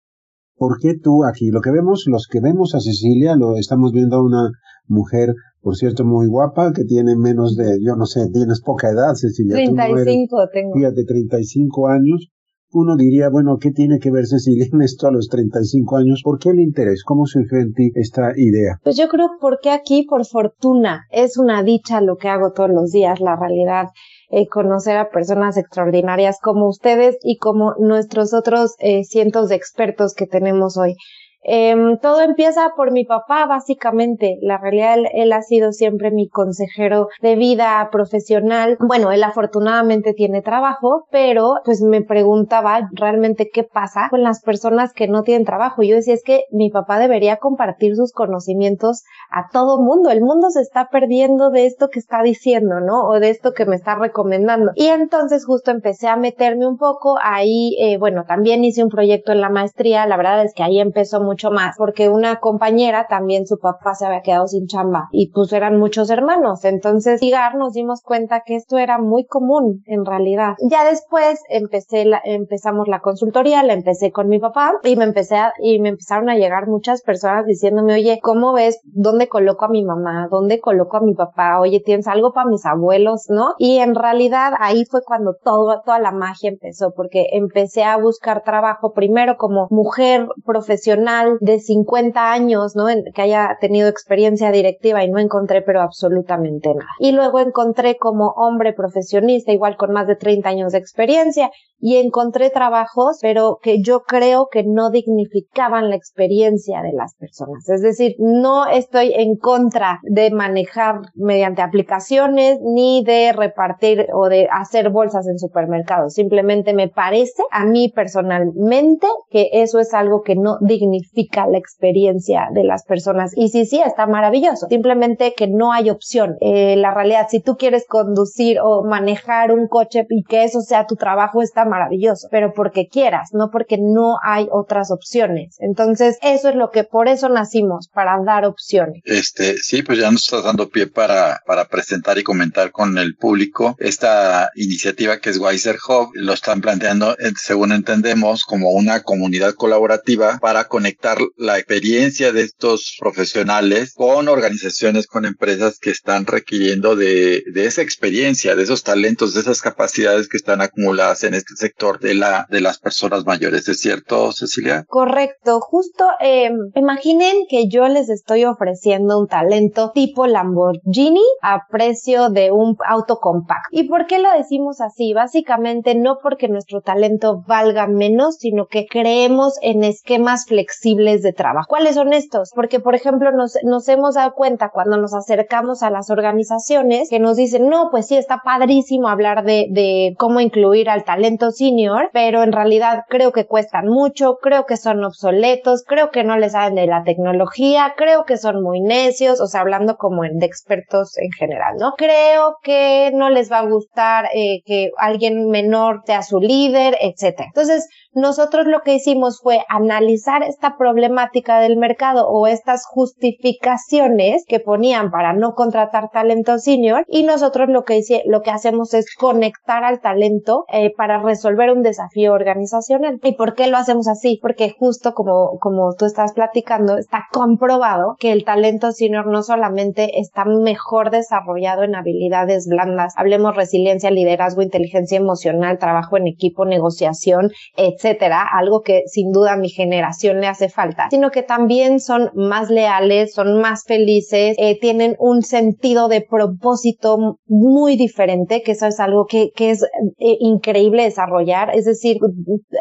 ¿Por 0.56 0.78
qué 0.80 0.94
tú 0.99 1.25
aquí? 1.25 1.50
Lo 1.50 1.61
que 1.61 1.70
vemos, 1.70 2.04
los 2.06 2.26
que 2.26 2.40
vemos 2.40 2.75
a 2.75 2.80
Cecilia, 2.80 3.37
lo 3.37 3.58
estamos 3.58 3.92
viendo 3.92 4.16
a 4.16 4.25
una 4.25 4.50
mujer, 4.87 5.35
por 5.61 5.76
cierto, 5.76 6.06
muy 6.06 6.26
guapa, 6.26 6.73
que 6.73 6.85
tiene 6.85 7.16
menos 7.16 7.54
de, 7.54 7.78
yo 7.85 7.97
no 7.97 8.06
sé, 8.06 8.30
tienes 8.32 8.62
poca 8.62 8.88
edad, 8.88 9.12
Cecilia. 9.14 9.56
35 9.56 10.49
tengo. 10.50 10.73
Fíjate, 10.73 11.04
35 11.04 11.88
años. 11.88 12.28
Uno 12.70 12.97
diría, 12.97 13.28
bueno, 13.28 13.58
¿qué 13.58 13.73
tiene 13.73 13.99
que 13.99 14.11
ver 14.11 14.26
Cecilia 14.26 14.66
en 14.73 14.80
esto 14.80 15.06
a 15.06 15.12
los 15.12 15.28
35 15.28 15.97
años? 15.99 16.23
¿Por 16.25 16.38
qué 16.38 16.49
el 16.49 16.61
interés? 16.61 17.02
¿Cómo 17.04 17.26
surgió 17.26 17.58
en 17.58 17.75
ti 17.75 17.90
esta 17.94 18.32
idea? 18.37 18.78
Pues 18.82 18.97
yo 18.97 19.06
creo, 19.08 19.28
porque 19.38 19.70
aquí, 19.70 20.06
por 20.08 20.25
fortuna, 20.25 21.02
es 21.11 21.37
una 21.37 21.62
dicha 21.62 22.00
lo 22.00 22.16
que 22.16 22.28
hago 22.28 22.52
todos 22.52 22.70
los 22.70 22.90
días, 22.90 23.20
la 23.20 23.37
realidad 23.37 23.88
eh, 24.30 24.47
conocer 24.49 24.97
a 24.97 25.11
personas 25.11 25.56
extraordinarias 25.56 26.38
como 26.40 26.68
ustedes 26.68 27.16
y 27.23 27.38
como 27.38 27.75
nuestros 27.78 28.35
otros 28.35 28.75
eh, 28.78 29.04
cientos 29.04 29.49
de 29.49 29.56
expertos 29.56 30.14
que 30.14 30.26
tenemos 30.26 30.76
hoy. 30.76 30.97
Em, 31.42 31.99
todo 31.99 32.21
empieza 32.21 32.73
por 32.76 32.90
mi 32.90 33.04
papá, 33.04 33.47
básicamente. 33.47 34.38
La 34.42 34.59
realidad, 34.59 34.97
él, 35.12 35.33
ha 35.33 35.42
sido 35.42 35.73
siempre 35.73 36.11
mi 36.11 36.28
consejero 36.28 37.09
de 37.23 37.37
vida 37.37 37.88
profesional. 37.92 38.76
Bueno, 38.80 39.12
él 39.12 39.23
afortunadamente 39.23 40.14
tiene 40.14 40.42
trabajo, 40.42 41.07
pero 41.11 41.54
pues 41.64 41.80
me 41.80 42.02
preguntaba 42.02 42.88
realmente 42.92 43.50
qué 43.52 43.62
pasa 43.62 44.09
con 44.11 44.23
las 44.23 44.42
personas 44.42 44.92
que 44.92 45.07
no 45.07 45.23
tienen 45.23 45.45
trabajo. 45.45 45.83
Yo 45.83 45.97
decía, 45.97 46.14
es 46.14 46.25
que 46.25 46.45
mi 46.50 46.71
papá 46.71 46.99
debería 46.99 47.37
compartir 47.37 47.95
sus 47.95 48.12
conocimientos 48.12 49.04
a 49.30 49.49
todo 49.52 49.80
mundo. 49.80 50.11
El 50.11 50.23
mundo 50.23 50.50
se 50.50 50.61
está 50.61 50.88
perdiendo 50.90 51.50
de 51.50 51.66
esto 51.66 51.88
que 51.88 52.00
está 52.00 52.23
diciendo, 52.23 52.80
¿no? 52.80 53.04
O 53.04 53.21
de 53.21 53.30
esto 53.30 53.52
que 53.52 53.64
me 53.64 53.76
está 53.76 53.95
recomendando. 53.95 54.73
Y 54.75 54.87
entonces 54.87 55.47
justo 55.47 55.71
empecé 55.71 56.09
a 56.09 56.16
meterme 56.16 56.66
un 56.66 56.78
poco 56.78 57.16
ahí, 57.23 57.76
eh, 57.80 57.99
bueno, 57.99 58.25
también 58.26 58.64
hice 58.64 58.83
un 58.83 58.90
proyecto 58.90 59.33
en 59.33 59.40
la 59.40 59.50
maestría. 59.50 60.07
La 60.07 60.16
verdad 60.16 60.45
es 60.45 60.52
que 60.54 60.62
ahí 60.62 60.80
empezó 60.80 61.21
mucho 61.28 61.50
más, 61.50 61.76
porque 61.76 62.08
una 62.08 62.40
compañera 62.40 63.06
también 63.06 63.47
su 63.47 63.58
papá 63.58 63.94
se 63.94 64.06
había 64.06 64.23
quedado 64.23 64.47
sin 64.47 64.66
chamba 64.66 65.08
y 65.12 65.30
pues 65.30 65.52
eran 65.52 65.78
muchos 65.78 66.08
hermanos. 66.08 66.64
Entonces, 66.64 67.20
llegar 67.20 67.54
nos 67.56 67.75
dimos 67.75 68.00
cuenta 68.02 68.42
que 68.44 68.56
esto 68.56 68.78
era 68.78 68.99
muy 68.99 69.26
común 69.26 69.82
en 69.87 70.06
realidad. 70.06 70.54
Ya 70.70 70.85
después 70.85 71.40
empecé 71.50 72.06
la, 72.06 72.20
empezamos 72.25 72.88
la 72.88 73.00
consultoría, 73.00 73.62
la 73.62 73.75
empecé 73.75 74.11
con 74.11 74.28
mi 74.28 74.38
papá 74.38 74.73
y 74.82 74.97
me 74.97 75.04
empecé 75.04 75.37
a, 75.37 75.52
y 75.62 75.80
me 75.80 75.90
empezaron 75.90 76.30
a 76.30 76.37
llegar 76.37 76.66
muchas 76.66 77.02
personas 77.02 77.44
diciéndome, 77.44 77.94
oye, 77.94 78.20
¿cómo 78.23 78.54
ves? 78.54 78.80
¿Dónde 78.85 79.28
coloco 79.28 79.66
a 79.66 79.68
mi 79.68 79.85
mamá? 79.85 80.28
¿Dónde 80.30 80.61
coloco 80.61 80.97
a 80.97 81.00
mi 81.00 81.14
papá? 81.14 81.61
Oye, 81.61 81.80
¿tienes 81.85 82.06
algo 82.06 82.32
para 82.32 82.49
mis 82.49 82.64
abuelos? 82.64 83.26
¿No? 83.28 83.54
Y 83.58 83.78
en 83.78 83.94
realidad 83.94 84.52
ahí 84.61 84.85
fue 84.87 85.02
cuando 85.04 85.35
todo, 85.42 85.82
toda 85.85 85.99
la 85.99 86.12
magia 86.12 86.49
empezó, 86.49 86.92
porque 86.94 87.26
empecé 87.32 87.85
a 87.85 87.99
buscar 87.99 88.42
trabajo 88.42 88.92
primero 88.92 89.37
como 89.37 89.66
mujer 89.70 90.28
profesional 90.44 91.17
de 91.40 91.58
50 91.58 92.32
años, 92.32 92.75
¿no? 92.76 92.87
que 93.14 93.22
haya 93.22 93.56
tenido 93.60 93.88
experiencia 93.88 94.50
directiva 94.50 95.04
y 95.04 95.10
no 95.10 95.18
encontré 95.18 95.62
pero 95.62 95.80
absolutamente 95.80 96.68
nada. 96.68 96.90
Y 96.98 97.12
luego 97.12 97.40
encontré 97.40 97.96
como 97.96 98.28
hombre 98.37 98.72
profesionista, 98.72 99.52
igual 99.52 99.76
con 99.76 99.92
más 99.92 100.06
de 100.06 100.16
30 100.16 100.48
años 100.48 100.72
de 100.72 100.78
experiencia, 100.78 101.50
y 101.80 101.96
encontré 101.96 102.50
trabajos, 102.50 103.18
pero 103.22 103.58
que 103.62 103.82
yo 103.82 104.00
creo 104.00 104.48
que 104.50 104.64
no 104.64 104.90
dignificaban 104.90 105.90
la 105.90 105.96
experiencia 105.96 106.82
de 106.82 106.92
las 106.92 107.14
personas. 107.14 107.68
Es 107.68 107.82
decir, 107.82 108.16
no 108.18 108.66
estoy 108.66 109.12
en 109.14 109.37
contra 109.37 110.00
de 110.02 110.30
manejar 110.30 111.00
mediante 111.14 111.62
aplicaciones 111.62 112.58
ni 112.62 113.04
de 113.04 113.32
repartir 113.32 114.06
o 114.12 114.28
de 114.28 114.48
hacer 114.50 114.90
bolsas 114.90 115.28
en 115.28 115.38
supermercados. 115.38 116.14
Simplemente 116.14 116.75
me 116.75 116.88
parece 116.88 117.42
a 117.52 117.64
mí 117.64 117.92
personalmente 117.94 119.06
que 119.30 119.48
eso 119.52 119.78
es 119.78 119.94
algo 119.94 120.22
que 120.22 120.34
no 120.34 120.58
dignifica 120.60 121.08
modifica 121.09 121.47
la 121.47 121.59
experiencia 121.59 122.49
de 122.53 122.65
las 122.65 122.85
personas. 122.85 123.33
Y 123.37 123.49
sí, 123.49 123.67
sí, 123.67 123.81
está 123.81 124.07
maravilloso. 124.07 124.67
Simplemente 124.69 125.35
que 125.37 125.47
no 125.47 125.73
hay 125.73 125.91
opción. 125.91 126.37
Eh, 126.41 126.77
la 126.77 126.93
realidad, 126.95 127.27
si 127.31 127.41
tú 127.41 127.57
quieres 127.57 127.85
conducir 127.88 128.59
o 128.62 128.85
manejar 128.85 129.53
un 129.53 129.69
coche 129.69 130.07
y 130.09 130.23
que 130.25 130.45
eso 130.45 130.61
sea 130.61 130.87
tu 130.87 130.97
trabajo, 130.97 131.43
está 131.43 131.65
maravilloso, 131.65 132.29
pero 132.31 132.53
porque 132.55 132.88
quieras, 132.88 133.31
no 133.33 133.50
porque 133.50 133.79
no 133.79 134.19
hay 134.23 134.49
otras 134.50 134.91
opciones. 134.91 135.57
Entonces, 135.59 136.19
eso 136.23 136.49
es 136.49 136.55
lo 136.55 136.71
que 136.71 136.85
por 136.85 137.09
eso 137.09 137.29
nacimos, 137.29 137.88
para 137.88 138.19
dar 138.25 138.45
opciones. 138.45 139.03
Este, 139.05 139.57
sí, 139.57 139.83
pues 139.83 139.99
ya 139.99 140.11
nos 140.11 140.25
estás 140.25 140.45
dando 140.45 140.69
pie 140.69 140.87
para, 140.87 141.41
para 141.47 141.67
presentar 141.67 142.19
y 142.19 142.23
comentar 142.23 142.71
con 142.71 142.99
el 142.99 143.17
público 143.17 143.77
esta 143.79 144.50
iniciativa 144.55 145.19
que 145.19 145.31
es 145.31 145.38
Wiser 145.38 145.77
Hub. 145.88 146.11
Lo 146.15 146.33
están 146.33 146.61
planteando, 146.61 147.12
eh, 147.19 147.33
según 147.37 147.73
entendemos, 147.73 148.45
como 148.45 148.71
una 148.71 149.03
comunidad 149.03 149.55
colaborativa 149.55 150.38
para 150.41 150.65
conectar 150.65 150.98
la 151.37 151.59
experiencia 151.59 152.33
de 152.33 152.43
estos 152.43 152.97
profesionales 152.99 153.95
con 153.95 154.28
organizaciones, 154.28 155.07
con 155.07 155.25
empresas 155.25 155.78
que 155.78 155.90
están 155.90 156.26
requiriendo 156.26 156.97
de, 156.97 157.45
de 157.52 157.67
esa 157.67 157.83
experiencia, 157.83 158.57
de 158.57 158.64
esos 158.64 158.83
talentos, 158.83 159.35
de 159.35 159.40
esas 159.40 159.61
capacidades 159.61 160.28
que 160.28 160.37
están 160.37 160.61
acumuladas 160.61 161.25
en 161.25 161.35
este 161.35 161.55
sector 161.57 162.00
de 162.00 162.14
la, 162.14 162.47
de 162.50 162.61
las 162.61 162.78
personas 162.78 163.25
mayores. 163.25 163.69
¿Es 163.69 163.81
cierto, 163.81 164.33
Cecilia? 164.33 164.85
Correcto. 164.88 165.61
Justo, 165.61 166.05
eh, 166.21 166.50
imaginen 166.75 167.47
que 167.49 167.69
yo 167.69 167.87
les 167.88 168.09
estoy 168.09 168.45
ofreciendo 168.45 169.19
un 169.19 169.28
talento 169.28 169.93
tipo 169.95 170.26
Lamborghini 170.26 171.25
a 171.43 171.67
precio 171.71 172.28
de 172.31 172.50
un 172.50 172.76
auto 172.88 173.19
compacto. 173.19 173.69
¿Y 173.71 173.85
por 173.85 174.07
qué 174.07 174.19
lo 174.19 174.31
decimos 174.33 174.81
así? 174.81 175.12
Básicamente 175.12 175.95
no 175.95 176.19
porque 176.23 176.49
nuestro 176.49 176.81
talento 176.81 177.43
valga 177.47 177.87
menos, 177.87 178.37
sino 178.37 178.67
que 178.67 178.87
creemos 178.87 179.55
en 179.62 179.85
esquemas 179.85 180.47
flexibles 180.47 180.88
de 180.97 181.33
trabajo. 181.33 181.66
¿Cuáles 181.68 181.95
son 181.95 182.12
estos? 182.12 182.50
Porque, 182.54 182.80
por 182.80 182.95
ejemplo, 182.95 183.30
nos, 183.33 183.88
hemos 183.88 184.14
dado 184.14 184.33
cuenta 184.35 184.71
cuando 184.71 184.97
nos 184.97 185.14
acercamos 185.14 185.83
a 185.83 185.90
las 185.90 186.11
organizaciones 186.11 187.11
que 187.11 187.18
nos 187.18 187.37
dicen, 187.37 187.68
no, 187.68 187.88
pues 187.90 188.07
sí, 188.07 188.16
está 188.16 188.40
padrísimo 188.45 189.09
hablar 189.09 189.45
de, 189.45 190.14
cómo 190.18 190.40
incluir 190.40 190.88
al 190.88 191.04
talento 191.04 191.50
senior, 191.50 192.11
pero 192.12 192.42
en 192.42 192.52
realidad 192.52 193.04
creo 193.09 193.33
que 193.33 193.47
cuestan 193.47 193.88
mucho, 193.88 194.38
creo 194.40 194.64
que 194.66 194.76
son 194.76 195.04
obsoletos, 195.04 195.85
creo 195.87 196.11
que 196.11 196.25
no 196.25 196.37
les 196.38 196.52
saben 196.52 196.75
de 196.75 196.87
la 196.87 197.04
tecnología, 197.04 197.95
creo 197.97 198.25
que 198.25 198.37
son 198.37 198.62
muy 198.62 198.80
necios, 198.80 199.40
o 199.40 199.47
sea, 199.47 199.61
hablando 199.61 199.97
como 199.97 200.23
de 200.23 200.47
expertos 200.47 201.16
en 201.18 201.30
general, 201.33 201.76
¿no? 201.78 201.92
Creo 201.97 202.57
que 202.62 203.11
no 203.14 203.30
les 203.30 203.50
va 203.50 203.59
a 203.59 203.66
gustar 203.66 204.26
eh, 204.35 204.61
que 204.64 204.90
alguien 204.99 205.49
menor 205.50 206.02
sea 206.07 206.23
su 206.23 206.40
líder, 206.40 206.97
etc. 207.00 207.42
Entonces, 207.47 207.88
nosotros 208.12 208.66
lo 208.66 208.80
que 208.80 208.95
hicimos 208.95 209.40
fue 209.40 209.64
analizar 209.68 210.42
esta 210.42 210.76
problemática 210.78 211.61
del 211.61 211.76
mercado 211.76 212.28
o 212.28 212.47
estas 212.47 212.87
justificaciones 212.87 214.44
que 214.47 214.61
ponían 214.61 215.11
para 215.11 215.32
no 215.32 215.54
contratar 215.54 216.11
talento 216.11 216.58
senior 216.58 217.04
y 217.08 217.25
nosotros 217.25 217.68
lo 217.68 217.85
que, 217.85 218.00
lo 218.26 218.42
que 218.42 218.50
hacemos 218.50 218.94
es 218.94 219.14
conectar 219.14 219.85
al 219.85 220.00
talento 220.00 220.64
eh, 220.73 220.92
para 220.97 221.23
resolver 221.23 221.70
un 221.70 221.82
desafío 221.82 222.32
organizacional. 222.32 223.18
¿Y 223.23 223.35
por 223.35 223.54
qué 223.54 223.66
lo 223.66 223.76
hacemos 223.76 224.08
así? 224.08 224.38
Porque 224.40 224.75
justo 224.78 225.12
como, 225.14 225.58
como 225.61 225.94
tú 225.94 226.06
estás 226.06 226.32
platicando, 226.32 226.97
está 226.97 227.26
comprobado 227.32 228.16
que 228.18 228.32
el 228.32 228.44
talento 228.44 228.92
senior 228.92 229.26
no 229.26 229.42
solamente 229.42 230.18
está 230.18 230.44
mejor 230.44 231.11
desarrollado 231.11 231.82
en 231.82 231.94
habilidades 231.94 232.66
blandas, 232.68 233.14
hablemos 233.16 233.54
resiliencia, 233.54 234.11
liderazgo, 234.11 234.62
inteligencia 234.62 235.18
emocional, 235.18 235.78
trabajo 235.78 236.16
en 236.16 236.26
equipo, 236.26 236.64
negociación, 236.64 237.50
etc 237.76 237.99
etcétera, 237.99 238.47
algo 238.52 238.82
que 238.82 239.02
sin 239.06 239.32
duda 239.32 239.52
a 239.52 239.56
mi 239.56 239.68
generación 239.68 240.40
le 240.40 240.47
hace 240.47 240.67
falta, 240.68 241.08
sino 241.10 241.30
que 241.30 241.42
también 241.42 242.00
son 242.00 242.30
más 242.34 242.70
leales, 242.70 243.34
son 243.34 243.60
más 243.60 243.84
felices, 243.84 244.56
eh, 244.58 244.78
tienen 244.80 245.16
un 245.18 245.42
sentido 245.42 246.08
de 246.08 246.20
propósito 246.20 247.38
muy 247.46 247.96
diferente, 247.96 248.62
que 248.62 248.72
eso 248.72 248.87
es 248.87 249.00
algo 249.00 249.26
que, 249.26 249.50
que 249.54 249.70
es 249.70 249.82
eh, 249.82 250.37
increíble 250.40 251.04
desarrollar. 251.04 251.75
Es 251.75 251.84
decir, 251.84 252.18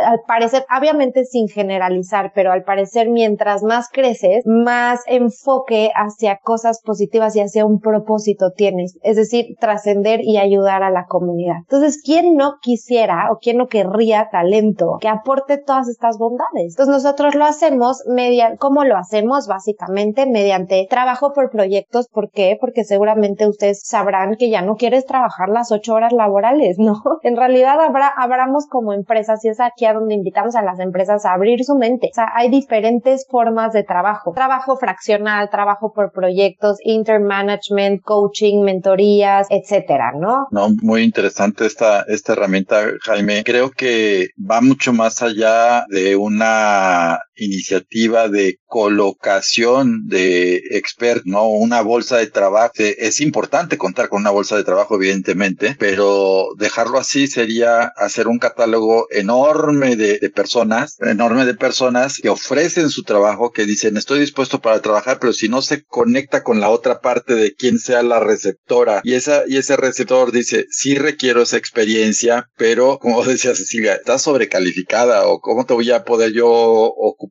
al 0.06 0.20
parecer, 0.27 0.65
obviamente 0.75 1.25
sin 1.25 1.48
generalizar, 1.48 2.32
pero 2.34 2.51
al 2.51 2.63
parecer 2.63 3.10
mientras 3.10 3.63
más 3.63 3.89
creces, 3.91 4.44
más 4.46 5.01
enfoque 5.08 5.91
hacia 5.96 6.38
cosas 6.38 6.82
positivas 6.84 7.36
y 7.36 7.41
hacia 7.41 7.65
un 7.65 7.79
propósito 7.79 8.51
tienes. 8.56 8.98
Es 9.03 9.15
decir, 9.15 9.56
trascender 9.60 10.22
y 10.22 10.38
ayudar 10.38 10.84
a 10.84 10.91
la 10.91 11.06
comunidad. 11.08 11.58
Entonces, 11.62 12.01
¿quién 12.03 12.36
no 12.36 12.56
quisiera 12.62 13.32
o 13.32 13.38
quién 13.38 13.58
no 13.58 13.67
querría 13.67 14.29
talento 14.32 14.98
que 15.00 15.08
aporte 15.08 15.58
todas 15.58 15.89
estas 15.89 16.17
bondades. 16.17 16.74
Entonces 16.74 17.03
nosotros 17.03 17.36
lo 17.36 17.46
hacemos 17.46 17.77
mediante, 18.08 18.58
¿cómo 18.58 18.84
lo 18.84 18.98
hacemos? 18.98 19.48
Básicamente 19.48 20.26
mediante 20.26 20.88
trabajo 20.90 21.34
por 21.34 21.50
proyectos. 21.50 22.08
¿Por 22.08 22.30
qué? 22.32 22.58
Porque 22.60 22.84
seguramente 22.84 23.48
ustedes 23.48 23.82
sabrán 23.84 24.36
que 24.36 24.50
ya 24.50 24.62
no 24.62 24.76
quieres 24.76 25.06
trabajar 25.06 25.50
las 25.50 25.72
ocho 25.72 25.94
horas 25.94 26.13
laborales, 26.13 26.78
¿no? 26.80 27.02
En 27.24 27.36
realidad 27.36 27.80
habrá, 27.80 28.08
abramos 28.08 28.68
como 28.68 28.94
empresas 28.94 29.44
y 29.44 29.50
es 29.50 29.60
aquí 29.60 29.86
a 29.86 29.94
donde 29.94 30.13
invitamos 30.13 30.56
a 30.56 30.62
las 30.62 30.80
empresas 30.80 31.26
a 31.26 31.34
abrir 31.34 31.63
su 31.63 31.76
mente. 31.76 32.10
O 32.12 32.16
sea, 32.16 32.28
hay 32.34 32.50
diferentes 32.50 33.26
formas 33.30 33.74
de 33.74 33.84
trabajo. 33.84 34.34
Trabajo 34.34 34.78
fraccional, 34.78 35.50
trabajo 35.50 35.92
por 35.94 36.12
proyectos, 36.12 36.78
intermanagement, 36.84 38.02
coaching, 38.02 38.63
mentorías, 38.63 39.48
etcétera, 39.50 40.13
¿no? 40.16 40.48
No, 40.52 40.70
muy 40.82 41.04
interesante 41.04 41.66
esta, 41.66 42.02
esta 42.04 42.34
herramienta, 42.34 42.82
Jaime. 43.02 43.44
Creo 43.44 43.72
que 43.72 44.30
va 44.40 44.62
mucho 44.62 44.94
más 44.94 45.22
allá 45.22 45.86
de 45.90 46.16
una 46.16 47.20
iniciativa 47.38 48.28
de 48.28 48.60
colocación 48.65 50.08
de 50.08 50.58
expert, 50.71 51.23
¿no? 51.26 51.50
Una 51.50 51.82
bolsa 51.82 52.17
de 52.17 52.28
trabajo. 52.28 52.73
Es 52.78 53.21
importante 53.21 53.78
contar 53.78 54.10
con 54.10 54.21
una 54.21 54.32
bolsa 54.32 54.58
de 54.58 54.63
trabajo, 54.63 54.95
evidentemente, 54.95 55.76
pero 55.80 56.50
dejarlo 56.58 57.00
así 57.00 57.28
sería 57.28 57.91
hacer 57.95 58.28
un 58.28 58.39
catálogo 58.39 59.08
enorme 59.12 59.95
de, 59.95 60.17
personas, 60.34 60.97
enorme 61.00 61.45
de 61.45 61.54
personas 61.54 62.17
que 62.21 62.30
ofrecen 62.30 62.89
su 62.89 63.04
trabajo, 63.04 63.52
que 63.52 63.65
dicen, 63.65 63.97
estoy 63.97 64.19
dispuesto 64.19 64.60
para 64.60 64.82
trabajar, 64.82 65.19
pero 65.19 65.34
si 65.34 65.50
no 65.50 65.62
se 65.62 65.84
conecta 65.84 66.43
con 66.43 66.60
la 66.60 66.69
otra 66.69 67.00
parte 67.00 67.36
de 67.36 67.54
quien 67.54 67.80
sea 67.80 68.04
la 68.04 68.19
receptora 68.19 69.02
y 69.04 69.13
esa, 69.13 69.43
y 69.47 69.58
ese 69.58 69.78
receptor 69.78 70.32
dice, 70.32 70.65
sí 70.69 70.95
requiero 70.95 71.41
esa 71.41 71.58
experiencia, 71.58 72.50
pero 72.58 73.00
como 73.00 73.23
decía 73.26 73.56
Cecilia, 73.56 73.95
está 73.95 74.19
sobrecalificada 74.19 75.28
o 75.28 75.39
cómo 75.39 75.65
te 75.65 75.73
voy 75.73 75.91
a 75.91 76.04
poder 76.04 76.34
yo 76.34 76.47
ocupar, 76.50 77.27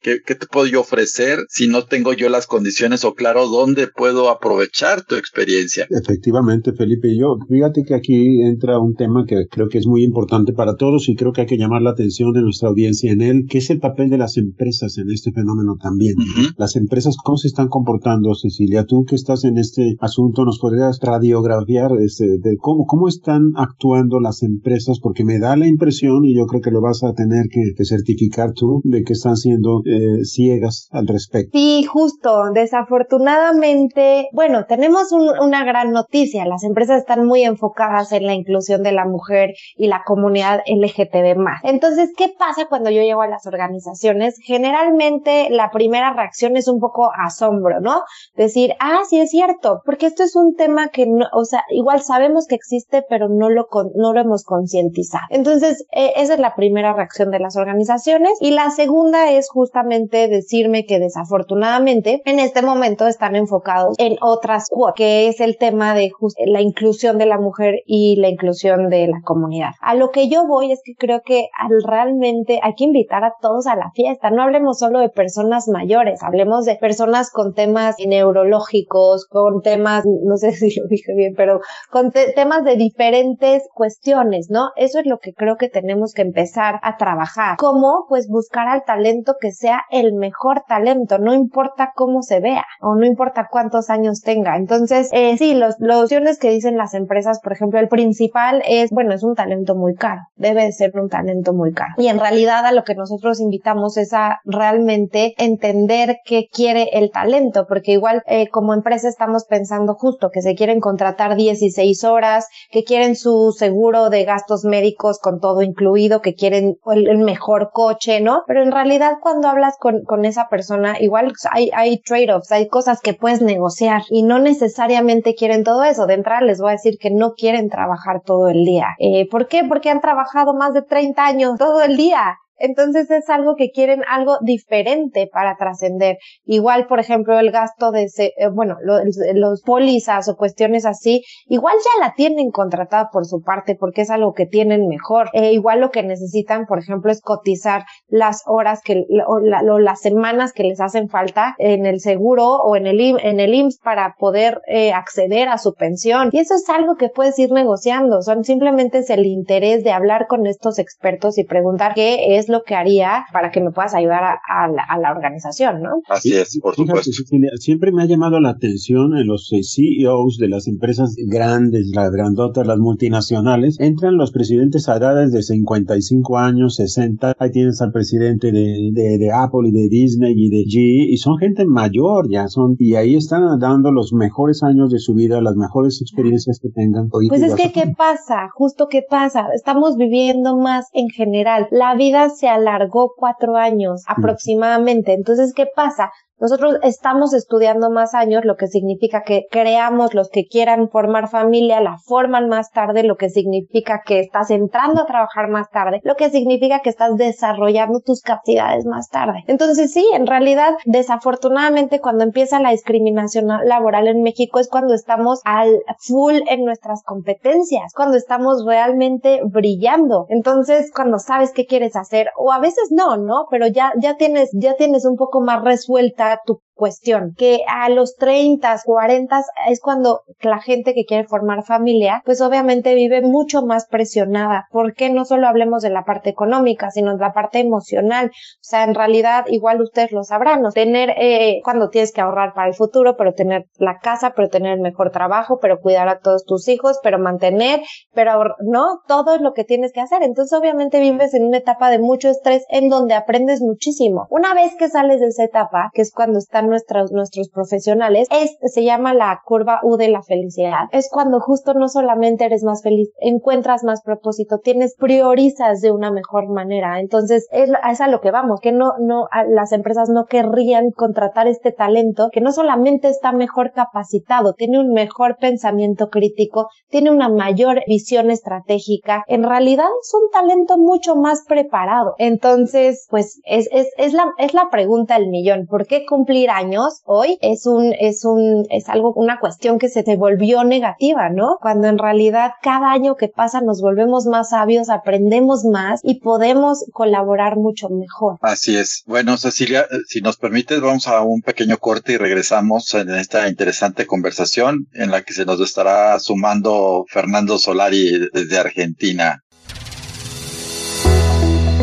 qué, 0.00 0.18
qué 0.24 0.34
te 0.34 0.46
puedo 0.46 0.66
yo 0.66 0.80
ofrecer 0.80 1.40
si 1.48 1.68
no 1.68 1.84
tengo 1.84 2.12
yo 2.12 2.28
las 2.28 2.46
condiciones 2.46 3.04
o 3.04 3.14
claro 3.14 3.48
dónde 3.48 3.88
puedo 3.88 4.30
aprovechar 4.30 5.04
tu 5.04 5.16
experiencia. 5.16 5.86
Efectivamente, 5.90 6.72
Felipe, 6.72 7.16
yo, 7.16 7.36
fíjate 7.48 7.82
que 7.84 7.94
aquí 7.94 8.42
entra 8.42 8.78
un 8.78 8.94
tema 8.94 9.24
que 9.26 9.46
creo 9.50 9.68
que 9.68 9.78
es 9.78 9.86
muy 9.86 10.04
importante 10.04 10.52
para 10.52 10.76
todos 10.76 11.08
y 11.08 11.14
creo 11.14 11.32
que 11.32 11.42
hay 11.42 11.46
que 11.46 11.58
llamar 11.58 11.82
la 11.82 11.90
atención 11.90 12.32
de 12.32 12.42
nuestra 12.42 12.68
audiencia 12.68 13.12
en 13.12 13.22
él, 13.22 13.46
que 13.48 13.58
es 13.58 13.70
el 13.70 13.80
papel 13.80 14.10
de 14.10 14.18
las 14.18 14.36
empresas 14.36 14.98
en 14.98 15.10
este 15.10 15.32
fenómeno 15.32 15.76
también. 15.80 16.14
Las 16.56 16.76
empresas, 16.76 17.16
¿cómo 17.22 17.36
se 17.36 17.48
están 17.48 17.68
comportando, 17.68 18.34
Cecilia? 18.34 18.84
Tú 18.84 19.04
que 19.04 19.14
estás 19.14 19.44
en 19.44 19.58
este 19.58 19.96
asunto, 20.00 20.44
¿nos 20.44 20.58
podrías 20.58 20.98
radiografiar 21.00 21.92
este, 22.00 22.38
de 22.38 22.56
cómo, 22.58 22.84
cómo 22.86 23.08
están 23.08 23.52
actuando 23.56 24.20
las 24.20 24.42
empresas? 24.42 24.98
Porque 25.00 25.24
me 25.24 25.38
da 25.38 25.56
la 25.56 25.66
impresión, 25.66 26.24
y 26.24 26.34
yo 26.34 26.46
creo 26.46 26.60
que 26.60 26.70
lo 26.70 26.80
vas 26.80 27.02
a 27.02 27.14
tener 27.14 27.46
que, 27.48 27.84
certificar 27.84 28.52
tú, 28.52 28.80
de 28.84 29.02
que 29.02 29.14
están 29.20 29.36
siendo 29.36 29.82
eh, 29.84 30.24
ciegas 30.24 30.88
al 30.90 31.06
respecto. 31.06 31.50
Sí, 31.52 31.84
justo. 31.84 32.50
Desafortunadamente, 32.52 34.28
bueno, 34.32 34.64
tenemos 34.66 35.12
una 35.12 35.64
gran 35.64 35.92
noticia. 35.92 36.46
Las 36.46 36.64
empresas 36.64 36.98
están 36.98 37.26
muy 37.26 37.42
enfocadas 37.42 38.12
en 38.12 38.26
la 38.26 38.34
inclusión 38.34 38.82
de 38.82 38.92
la 38.92 39.04
mujer 39.04 39.54
y 39.76 39.86
la 39.86 40.02
comunidad 40.04 40.60
LGTB. 40.66 41.30
Entonces, 41.62 42.10
¿qué 42.16 42.32
pasa 42.36 42.66
cuando 42.68 42.90
yo 42.90 43.02
llego 43.02 43.22
a 43.22 43.28
las 43.28 43.46
organizaciones? 43.46 44.36
Generalmente 44.42 45.48
la 45.50 45.70
primera 45.70 46.12
reacción 46.12 46.56
es 46.56 46.68
un 46.68 46.80
poco 46.80 47.10
asombro, 47.26 47.80
¿no? 47.80 48.02
Decir, 48.36 48.74
ah, 48.80 49.00
sí 49.08 49.20
es 49.20 49.30
cierto, 49.30 49.82
porque 49.84 50.06
esto 50.06 50.22
es 50.22 50.34
un 50.34 50.54
tema 50.54 50.88
que 50.88 51.06
no, 51.06 51.26
o 51.32 51.44
sea, 51.44 51.62
igual 51.70 52.00
sabemos 52.02 52.46
que 52.46 52.54
existe, 52.54 53.04
pero 53.08 53.28
no 53.28 53.50
lo, 53.50 53.68
no 53.94 54.12
lo 54.12 54.20
hemos 54.20 54.44
concientizado. 54.44 55.24
Entonces, 55.30 55.84
eh, 55.92 56.12
esa 56.16 56.34
es 56.34 56.40
la 56.40 56.54
primera 56.54 56.92
reacción 56.92 57.30
de 57.30 57.38
las 57.38 57.56
organizaciones. 57.56 58.32
Y 58.40 58.50
la 58.52 58.70
segunda 58.70 59.09
es 59.14 59.48
justamente 59.48 60.28
decirme 60.28 60.86
que 60.86 60.98
desafortunadamente 60.98 62.22
en 62.24 62.38
este 62.38 62.62
momento 62.62 63.06
están 63.06 63.36
enfocados 63.36 63.96
en 63.98 64.16
otras 64.20 64.68
que 64.94 65.28
es 65.28 65.40
el 65.40 65.56
tema 65.56 65.94
de 65.94 66.10
la 66.46 66.60
inclusión 66.60 67.18
de 67.18 67.26
la 67.26 67.38
mujer 67.38 67.82
y 67.86 68.16
la 68.16 68.28
inclusión 68.28 68.88
de 68.88 69.08
la 69.08 69.20
comunidad. 69.24 69.70
A 69.80 69.94
lo 69.94 70.10
que 70.10 70.28
yo 70.28 70.46
voy 70.46 70.72
es 70.72 70.80
que 70.84 70.94
creo 70.94 71.22
que 71.22 71.48
realmente 71.86 72.60
hay 72.62 72.74
que 72.74 72.84
invitar 72.84 73.24
a 73.24 73.34
todos 73.40 73.66
a 73.66 73.76
la 73.76 73.90
fiesta. 73.94 74.30
No 74.30 74.42
hablemos 74.42 74.78
solo 74.78 75.00
de 75.00 75.08
personas 75.08 75.68
mayores, 75.68 76.22
hablemos 76.22 76.64
de 76.64 76.76
personas 76.76 77.30
con 77.30 77.54
temas 77.54 77.96
neurológicos, 78.04 79.26
con 79.26 79.62
temas, 79.62 80.04
no 80.06 80.36
sé 80.36 80.52
si 80.52 80.78
lo 80.78 80.86
dije 80.88 81.14
bien, 81.14 81.34
pero 81.36 81.60
con 81.90 82.10
temas 82.10 82.64
de 82.64 82.76
diferentes 82.76 83.68
cuestiones, 83.74 84.48
¿no? 84.50 84.70
Eso 84.76 84.98
es 84.98 85.06
lo 85.06 85.18
que 85.18 85.34
creo 85.34 85.56
que 85.56 85.68
tenemos 85.68 86.12
que 86.14 86.22
empezar 86.22 86.80
a 86.82 86.96
trabajar. 86.96 87.56
¿Cómo? 87.58 88.06
Pues 88.08 88.28
buscar 88.28 88.68
al 88.68 88.84
talento 88.84 88.99
que 89.40 89.52
sea 89.52 89.82
el 89.90 90.14
mejor 90.14 90.62
talento, 90.66 91.18
no 91.18 91.34
importa 91.34 91.92
cómo 91.94 92.22
se 92.22 92.40
vea 92.40 92.64
o 92.80 92.94
no 92.94 93.06
importa 93.06 93.48
cuántos 93.50 93.90
años 93.90 94.20
tenga. 94.22 94.56
Entonces, 94.56 95.08
eh, 95.12 95.36
sí, 95.38 95.54
los, 95.54 95.76
los 95.78 96.04
opciones 96.04 96.38
que 96.38 96.50
dicen 96.50 96.76
las 96.76 96.94
empresas, 96.94 97.40
por 97.40 97.52
ejemplo, 97.52 97.78
el 97.78 97.88
principal 97.88 98.62
es, 98.66 98.90
bueno, 98.90 99.12
es 99.12 99.22
un 99.22 99.34
talento 99.34 99.74
muy 99.74 99.94
caro, 99.94 100.20
debe 100.36 100.64
de 100.64 100.72
ser 100.72 100.92
un 100.98 101.08
talento 101.08 101.52
muy 101.52 101.72
caro. 101.72 101.94
Y 101.98 102.08
en 102.08 102.18
realidad 102.18 102.64
a 102.66 102.72
lo 102.72 102.84
que 102.84 102.94
nosotros 102.94 103.40
invitamos 103.40 103.96
es 103.96 104.12
a 104.12 104.40
realmente 104.44 105.34
entender 105.38 106.18
qué 106.24 106.46
quiere 106.52 106.90
el 106.92 107.10
talento, 107.10 107.66
porque 107.68 107.92
igual 107.92 108.22
eh, 108.26 108.48
como 108.48 108.74
empresa 108.74 109.08
estamos 109.08 109.44
pensando 109.44 109.94
justo 109.94 110.30
que 110.30 110.42
se 110.42 110.54
quieren 110.54 110.80
contratar 110.80 111.36
16 111.36 112.04
horas, 112.04 112.48
que 112.70 112.84
quieren 112.84 113.16
su 113.16 113.54
seguro 113.56 114.10
de 114.10 114.24
gastos 114.24 114.64
médicos 114.64 115.18
con 115.18 115.40
todo 115.40 115.62
incluido, 115.62 116.20
que 116.20 116.34
quieren 116.34 116.76
el, 116.86 117.18
mejor 117.18 117.70
coche, 117.72 118.20
¿no? 118.20 118.42
Pero 118.46 118.62
en 118.62 118.72
realidad 118.72 118.89
cuando 119.20 119.48
hablas 119.48 119.76
con, 119.78 120.24
esa 120.24 120.48
persona, 120.48 120.96
igual 121.00 121.32
hay, 121.50 121.70
hay 121.74 122.00
trade-offs, 122.00 122.52
hay 122.52 122.68
cosas 122.68 123.00
que 123.00 123.14
puedes 123.14 123.42
negociar 123.42 124.02
y 124.10 124.22
no 124.22 124.38
necesariamente 124.38 125.34
quieren 125.34 125.64
todo 125.64 125.84
eso. 125.84 126.06
De 126.06 126.14
entrada 126.14 126.40
les 126.40 126.60
voy 126.60 126.70
a 126.70 126.72
decir 126.72 126.98
que 126.98 127.10
no 127.10 127.34
quieren 127.34 127.68
trabajar 127.68 128.22
todo 128.24 128.48
el 128.48 128.64
día. 128.64 128.88
Eh, 128.98 129.28
¿Por 129.28 129.48
qué? 129.48 129.64
Porque 129.64 129.90
han 129.90 130.00
trabajado 130.00 130.54
más 130.54 130.74
de 130.74 130.82
30 130.82 131.24
años 131.24 131.58
todo 131.58 131.82
el 131.82 131.96
día. 131.96 132.38
Entonces 132.60 133.10
es 133.10 133.28
algo 133.28 133.56
que 133.56 133.70
quieren 133.70 134.02
algo 134.08 134.36
diferente 134.42 135.28
para 135.32 135.56
trascender. 135.56 136.18
Igual, 136.44 136.86
por 136.86 137.00
ejemplo, 137.00 137.38
el 137.38 137.50
gasto 137.50 137.90
de, 137.90 138.04
eh, 138.04 138.48
bueno, 138.52 138.76
los, 138.82 139.62
pólizas 139.62 140.28
o 140.28 140.36
cuestiones 140.36 140.86
así, 140.86 141.22
igual 141.46 141.74
ya 141.78 142.06
la 142.06 142.14
tienen 142.14 142.50
contratada 142.50 143.08
por 143.12 143.26
su 143.26 143.42
parte 143.42 143.74
porque 143.74 144.02
es 144.02 144.10
algo 144.10 144.32
que 144.32 144.46
tienen 144.46 144.86
mejor. 144.86 145.28
Eh, 145.32 145.52
igual 145.52 145.80
lo 145.80 145.90
que 145.90 146.02
necesitan, 146.02 146.66
por 146.66 146.78
ejemplo, 146.78 147.10
es 147.10 147.20
cotizar 147.20 147.84
las 148.08 148.42
horas 148.46 148.80
que, 148.84 149.04
o, 149.26 149.40
las 149.40 150.00
semanas 150.00 150.52
que 150.52 150.64
les 150.64 150.80
hacen 150.80 151.08
falta 151.08 151.54
en 151.58 151.86
el 151.86 152.00
seguro 152.00 152.56
o 152.56 152.76
en 152.76 152.86
el, 152.86 153.00
en 153.00 153.40
el 153.40 153.54
IMSS 153.54 153.78
para 153.82 154.14
poder 154.18 154.60
eh, 154.66 154.92
acceder 154.92 155.48
a 155.48 155.58
su 155.58 155.74
pensión. 155.74 156.30
Y 156.32 156.38
eso 156.38 156.54
es 156.54 156.68
algo 156.68 156.96
que 156.96 157.08
puedes 157.08 157.38
ir 157.38 157.52
negociando. 157.52 158.22
Son 158.22 158.44
simplemente 158.44 158.98
es 158.98 159.10
el 159.10 159.24
interés 159.26 159.84
de 159.84 159.92
hablar 159.92 160.26
con 160.26 160.46
estos 160.46 160.78
expertos 160.78 161.38
y 161.38 161.44
preguntar 161.44 161.94
qué 161.94 162.36
es 162.36 162.48
lo 162.50 162.62
que 162.62 162.74
haría 162.74 163.24
para 163.32 163.50
que 163.50 163.60
me 163.60 163.70
puedas 163.70 163.94
ayudar 163.94 164.22
a, 164.24 164.68
la, 164.68 165.10
organización, 165.10 165.82
¿no? 165.82 166.02
Así 166.08 166.34
es, 166.34 166.58
por 166.60 166.74
supuesto. 166.74 167.10
siempre 167.58 167.92
me 167.92 168.02
ha 168.02 168.06
llamado 168.06 168.40
la 168.40 168.50
atención 168.50 169.16
en 169.16 169.26
los 169.26 169.48
CEOs 169.48 170.38
de 170.38 170.48
las 170.48 170.66
empresas 170.68 171.14
grandes, 171.26 171.90
las 171.94 172.10
grandotas, 172.10 172.66
las 172.66 172.78
multinacionales, 172.78 173.78
entran 173.80 174.16
los 174.16 174.30
presidentes 174.30 174.88
a 174.88 174.96
edades 174.96 175.32
de 175.32 175.42
55 175.42 176.38
años, 176.38 176.76
60, 176.76 177.34
ahí 177.38 177.50
tienes 177.50 177.80
al 177.80 177.92
presidente 177.92 178.52
de, 178.52 178.90
de, 178.92 179.30
Apple 179.32 179.68
y 179.68 179.72
de 179.72 179.88
Disney 179.88 180.34
y 180.36 180.50
de 180.50 180.64
GE, 180.68 181.12
y 181.12 181.16
son 181.16 181.38
gente 181.38 181.64
mayor 181.64 182.30
ya, 182.30 182.48
son, 182.48 182.76
y 182.78 182.94
ahí 182.94 183.16
están 183.16 183.42
dando 183.58 183.92
los 183.92 184.12
mejores 184.12 184.62
años 184.62 184.90
de 184.90 184.98
su 184.98 185.14
vida, 185.14 185.40
las 185.40 185.56
mejores 185.56 186.00
experiencias 186.00 186.58
que 186.60 186.68
tengan. 186.70 187.08
pues 187.08 187.42
es 187.42 187.54
que, 187.54 187.72
¿qué 187.72 187.92
pasa? 187.96 188.48
Justo, 188.54 188.88
¿qué 188.88 189.02
pasa? 189.08 189.48
Estamos 189.54 189.96
viviendo 189.96 190.56
más 190.56 190.86
en 190.92 191.08
general. 191.08 191.66
La 191.70 191.94
vida 191.94 192.28
se 192.40 192.48
alargó 192.48 193.12
cuatro 193.16 193.56
años 193.56 194.02
aproximadamente. 194.06 195.12
Entonces, 195.12 195.52
¿qué 195.54 195.66
pasa? 195.66 196.10
Nosotros 196.40 196.76
estamos 196.82 197.34
estudiando 197.34 197.90
más 197.90 198.14
años, 198.14 198.46
lo 198.46 198.56
que 198.56 198.66
significa 198.66 199.22
que 199.22 199.44
creamos 199.50 200.14
los 200.14 200.30
que 200.30 200.46
quieran 200.46 200.88
formar 200.88 201.28
familia, 201.28 201.82
la 201.82 201.98
forman 201.98 202.48
más 202.48 202.70
tarde, 202.70 203.02
lo 203.02 203.16
que 203.16 203.28
significa 203.28 204.00
que 204.06 204.20
estás 204.20 204.50
entrando 204.50 205.02
a 205.02 205.06
trabajar 205.06 205.48
más 205.48 205.68
tarde, 205.68 206.00
lo 206.02 206.14
que 206.14 206.30
significa 206.30 206.80
que 206.80 206.88
estás 206.88 207.16
desarrollando 207.16 208.00
tus 208.00 208.22
capacidades 208.22 208.86
más 208.86 209.10
tarde. 209.10 209.44
Entonces 209.48 209.92
sí, 209.92 210.06
en 210.14 210.26
realidad, 210.26 210.76
desafortunadamente 210.86 212.00
cuando 212.00 212.24
empieza 212.24 212.58
la 212.58 212.70
discriminación 212.70 213.48
laboral 213.64 214.08
en 214.08 214.22
México 214.22 214.60
es 214.60 214.70
cuando 214.70 214.94
estamos 214.94 215.42
al 215.44 215.82
full 215.98 216.36
en 216.48 216.64
nuestras 216.64 217.02
competencias, 217.02 217.92
cuando 217.94 218.16
estamos 218.16 218.64
realmente 218.64 219.40
brillando. 219.44 220.24
Entonces, 220.30 220.90
cuando 220.94 221.18
sabes 221.18 221.52
qué 221.52 221.66
quieres 221.66 221.96
hacer, 221.96 222.30
o 222.38 222.50
a 222.50 222.60
veces 222.60 222.88
no, 222.90 223.18
¿no? 223.18 223.46
Pero 223.50 223.66
ya, 223.66 223.92
ya 224.00 224.16
tienes, 224.16 224.48
ya 224.54 224.74
tienes 224.76 225.04
un 225.04 225.16
poco 225.16 225.42
más 225.42 225.62
resuelta 225.62 226.29
tu 226.46 226.62
cuestión, 226.80 227.34
que 227.36 227.60
a 227.68 227.90
los 227.90 228.16
30, 228.16 228.74
40 228.84 229.42
es 229.68 229.80
cuando 229.80 230.22
la 230.40 230.60
gente 230.60 230.94
que 230.94 231.04
quiere 231.04 231.28
formar 231.28 231.62
familia, 231.62 232.22
pues 232.24 232.40
obviamente 232.40 232.94
vive 232.94 233.20
mucho 233.20 233.62
más 233.62 233.86
presionada, 233.86 234.66
porque 234.72 235.10
no 235.10 235.26
solo 235.26 235.46
hablemos 235.46 235.82
de 235.82 235.90
la 235.90 236.04
parte 236.04 236.30
económica, 236.30 236.90
sino 236.90 237.12
de 237.12 237.20
la 237.20 237.34
parte 237.34 237.58
emocional. 237.58 238.30
O 238.30 238.62
sea, 238.62 238.84
en 238.84 238.94
realidad, 238.94 239.44
igual 239.48 239.82
ustedes 239.82 240.10
lo 240.12 240.24
sabrán, 240.24 240.62
¿no? 240.62 240.70
tener, 240.72 241.10
eh, 241.18 241.60
cuando 241.62 241.90
tienes 241.90 242.12
que 242.12 242.22
ahorrar 242.22 242.54
para 242.54 242.68
el 242.68 242.74
futuro, 242.74 243.14
pero 243.18 243.34
tener 243.34 243.66
la 243.76 243.98
casa, 243.98 244.32
pero 244.34 244.48
tener 244.48 244.72
el 244.72 244.80
mejor 244.80 245.10
trabajo, 245.10 245.58
pero 245.60 245.80
cuidar 245.80 246.08
a 246.08 246.20
todos 246.20 246.46
tus 246.46 246.68
hijos, 246.68 246.98
pero 247.02 247.18
mantener, 247.18 247.80
pero 248.14 248.54
no, 248.60 249.00
todo 249.06 249.34
es 249.34 249.42
lo 249.42 249.52
que 249.52 249.64
tienes 249.64 249.92
que 249.92 250.00
hacer. 250.00 250.22
Entonces, 250.22 250.58
obviamente 250.58 251.00
vives 251.00 251.34
en 251.34 251.44
una 251.44 251.58
etapa 251.58 251.90
de 251.90 251.98
mucho 251.98 252.30
estrés 252.30 252.64
en 252.70 252.88
donde 252.88 253.12
aprendes 253.12 253.60
muchísimo. 253.60 254.26
Una 254.30 254.54
vez 254.54 254.74
que 254.78 254.88
sales 254.88 255.20
de 255.20 255.26
esa 255.26 255.44
etapa, 255.44 255.90
que 255.92 256.00
es 256.00 256.12
cuando 256.12 256.38
están 256.38 256.69
nuestros, 256.70 257.12
nuestros 257.12 257.50
profesionales, 257.50 258.28
es, 258.30 258.56
se 258.72 258.84
llama 258.84 259.12
la 259.12 259.40
curva 259.44 259.80
U 259.82 259.96
de 259.96 260.08
la 260.08 260.22
felicidad. 260.22 260.88
Es 260.92 261.10
cuando 261.10 261.40
justo 261.40 261.74
no 261.74 261.88
solamente 261.88 262.46
eres 262.46 262.62
más 262.62 262.82
feliz, 262.82 263.10
encuentras 263.20 263.84
más 263.84 264.02
propósito, 264.02 264.58
tienes, 264.58 264.94
priorizas 264.96 265.80
de 265.80 265.92
una 265.92 266.10
mejor 266.10 266.48
manera. 266.48 267.00
Entonces, 267.00 267.46
es, 267.52 267.70
es 267.90 268.00
a 268.00 268.08
lo 268.08 268.20
que 268.20 268.30
vamos, 268.30 268.60
que 268.60 268.72
no, 268.72 268.92
no, 268.98 269.28
las 269.48 269.72
empresas 269.72 270.08
no 270.08 270.24
querrían 270.24 270.90
contratar 270.90 271.46
este 271.48 271.72
talento 271.72 272.28
que 272.32 272.40
no 272.40 272.52
solamente 272.52 273.08
está 273.08 273.32
mejor 273.32 273.72
capacitado, 273.72 274.54
tiene 274.54 274.78
un 274.78 274.92
mejor 274.92 275.36
pensamiento 275.38 276.08
crítico, 276.08 276.68
tiene 276.88 277.10
una 277.10 277.28
mayor 277.28 277.82
visión 277.86 278.30
estratégica, 278.30 279.24
en 279.26 279.42
realidad 279.42 279.86
es 280.02 280.12
un 280.14 280.30
talento 280.30 280.78
mucho 280.78 281.16
más 281.16 281.44
preparado. 281.46 282.14
Entonces, 282.18 283.06
pues 283.10 283.40
es, 283.44 283.68
es, 283.72 283.88
es 283.96 284.12
la, 284.12 284.32
es 284.38 284.54
la 284.54 284.68
pregunta 284.70 285.18
del 285.18 285.28
millón. 285.28 285.66
¿Por 285.66 285.86
qué 285.86 286.04
cumplir 286.06 286.50
años 286.60 287.00
hoy 287.04 287.38
es 287.40 287.66
un, 287.66 287.94
es 287.98 288.24
un, 288.24 288.66
es 288.70 288.88
algo, 288.88 289.12
una 289.14 289.38
cuestión 289.38 289.78
que 289.78 289.88
se 289.88 290.02
te 290.02 290.16
volvió 290.16 290.62
negativa, 290.64 291.30
¿no? 291.30 291.56
Cuando 291.60 291.88
en 291.88 291.98
realidad 291.98 292.52
cada 292.62 292.92
año 292.92 293.16
que 293.16 293.28
pasa 293.28 293.60
nos 293.60 293.80
volvemos 293.80 294.26
más 294.26 294.50
sabios, 294.50 294.90
aprendemos 294.90 295.64
más 295.64 296.00
y 296.02 296.20
podemos 296.20 296.84
colaborar 296.92 297.56
mucho 297.56 297.88
mejor. 297.88 298.38
Así 298.42 298.76
es. 298.76 299.02
Bueno, 299.06 299.36
Cecilia, 299.36 299.86
si 300.06 300.20
nos 300.20 300.36
permites, 300.36 300.80
vamos 300.80 301.08
a 301.08 301.22
un 301.22 301.40
pequeño 301.40 301.78
corte 301.78 302.12
y 302.12 302.16
regresamos 302.18 302.92
en 302.94 303.10
esta 303.10 303.48
interesante 303.48 304.06
conversación 304.06 304.86
en 304.92 305.10
la 305.10 305.22
que 305.22 305.32
se 305.32 305.46
nos 305.46 305.60
estará 305.60 306.18
sumando 306.20 307.04
Fernando 307.08 307.58
Solari 307.58 308.28
desde 308.32 308.58
Argentina. 308.58 309.42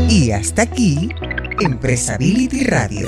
Y 0.10 0.32
hasta 0.32 0.62
aquí, 0.62 1.10
Empresability 1.60 2.64
Radio 2.64 3.08